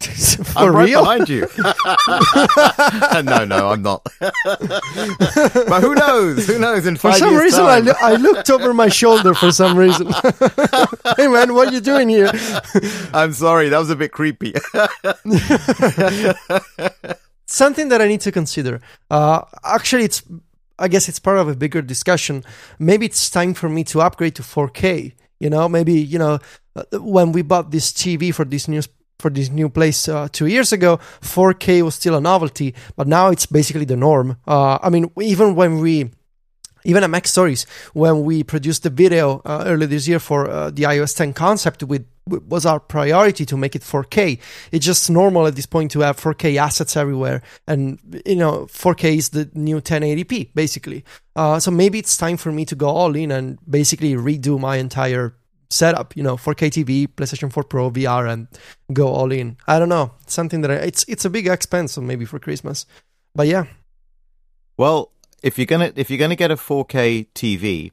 [0.56, 1.00] I'm right real?
[1.00, 1.48] behind you.
[3.24, 4.06] no, no, I'm not.
[4.20, 6.46] but who knows?
[6.46, 6.86] Who knows?
[6.86, 9.34] In For some reason, I, lo- I looked over my shoulder.
[9.34, 10.06] For some reason,
[11.16, 12.30] hey man, what are you doing here?
[13.12, 14.52] I'm sorry, that was a bit creepy.
[17.46, 18.80] Something that I need to consider.
[19.10, 20.22] Uh, actually, it's
[20.78, 22.44] I guess it's part of a bigger discussion.
[22.78, 25.14] Maybe it's time for me to upgrade to 4K.
[25.40, 26.38] You know, maybe you know
[26.76, 28.82] uh, when we bought this TV for this new
[29.18, 33.30] for this new place uh, two years ago, 4K was still a novelty, but now
[33.30, 34.36] it's basically the norm.
[34.46, 36.10] Uh, I mean, even when we
[36.84, 40.84] even at MacStories, when we produced the video uh, earlier this year for uh, the
[40.84, 44.38] iOS 10 concept, with was our priority to make it 4K.
[44.70, 49.16] It's just normal at this point to have 4K assets everywhere, and you know 4K
[49.16, 51.04] is the new 1080p basically.
[51.34, 54.76] Uh, so maybe it's time for me to go all in and basically redo my
[54.76, 55.34] entire
[55.70, 56.16] setup.
[56.16, 58.48] You know, 4K TV, PlayStation 4 Pro, VR, and
[58.92, 59.56] go all in.
[59.66, 62.86] I don't know, something that I, it's it's a big expense, so maybe for Christmas.
[63.34, 63.66] But yeah,
[64.78, 65.12] well,
[65.42, 67.90] if you're gonna if you're gonna get a 4K TV,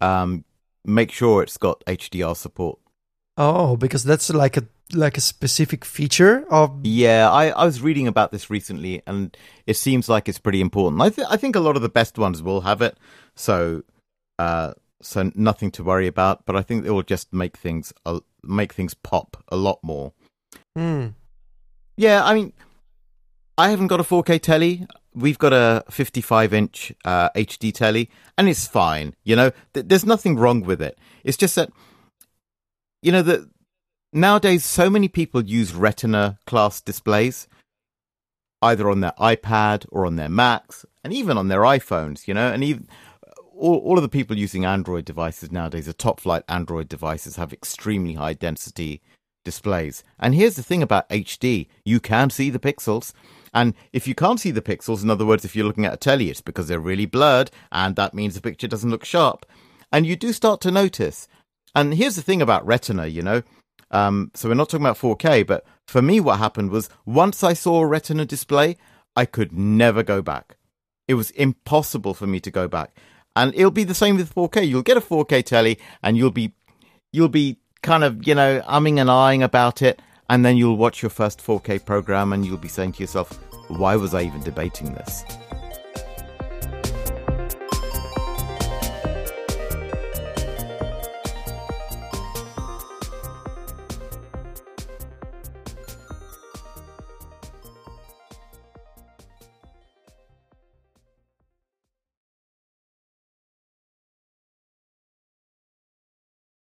[0.00, 0.44] um,
[0.84, 2.78] make sure it's got HDR support.
[3.36, 8.08] Oh, because that's like a like a specific feature of Yeah, I, I was reading
[8.08, 9.36] about this recently, and
[9.66, 11.00] it seems like it's pretty important.
[11.00, 12.98] I th- I think a lot of the best ones will have it,
[13.36, 13.82] so
[14.38, 16.46] uh, so nothing to worry about.
[16.46, 20.12] But I think it will just make things uh, make things pop a lot more.
[20.76, 21.08] Hmm.
[21.96, 22.52] Yeah, I mean,
[23.58, 24.86] I haven't got a 4K telly.
[25.14, 29.14] We've got a 55 inch uh, HD telly, and it's fine.
[29.24, 30.98] You know, Th- there's nothing wrong with it.
[31.24, 31.70] It's just that,
[33.02, 33.46] you know, that
[34.12, 37.48] nowadays so many people use Retina class displays,
[38.62, 42.26] either on their iPad or on their Macs, and even on their iPhones.
[42.28, 42.88] You know, and even
[43.60, 47.52] all, all of the people using Android devices nowadays, the top flight Android devices, have
[47.52, 49.00] extremely high density
[49.44, 50.02] displays.
[50.18, 53.12] And here's the thing about HD you can see the pixels.
[53.52, 55.96] And if you can't see the pixels, in other words, if you're looking at a
[55.96, 59.44] telly, it's because they're really blurred, and that means the picture doesn't look sharp.
[59.92, 61.26] And you do start to notice.
[61.74, 63.42] And here's the thing about Retina, you know.
[63.90, 67.54] Um, so we're not talking about 4K, but for me, what happened was once I
[67.54, 68.76] saw a Retina display,
[69.16, 70.56] I could never go back.
[71.08, 72.96] It was impossible for me to go back.
[73.36, 74.68] And it'll be the same with 4K.
[74.68, 76.52] You'll get a 4K telly, and you'll be,
[77.12, 81.02] you'll be kind of, you know, umming and ahhing about it, and then you'll watch
[81.02, 83.32] your first 4K program, and you'll be saying to yourself,
[83.68, 85.24] "Why was I even debating this?"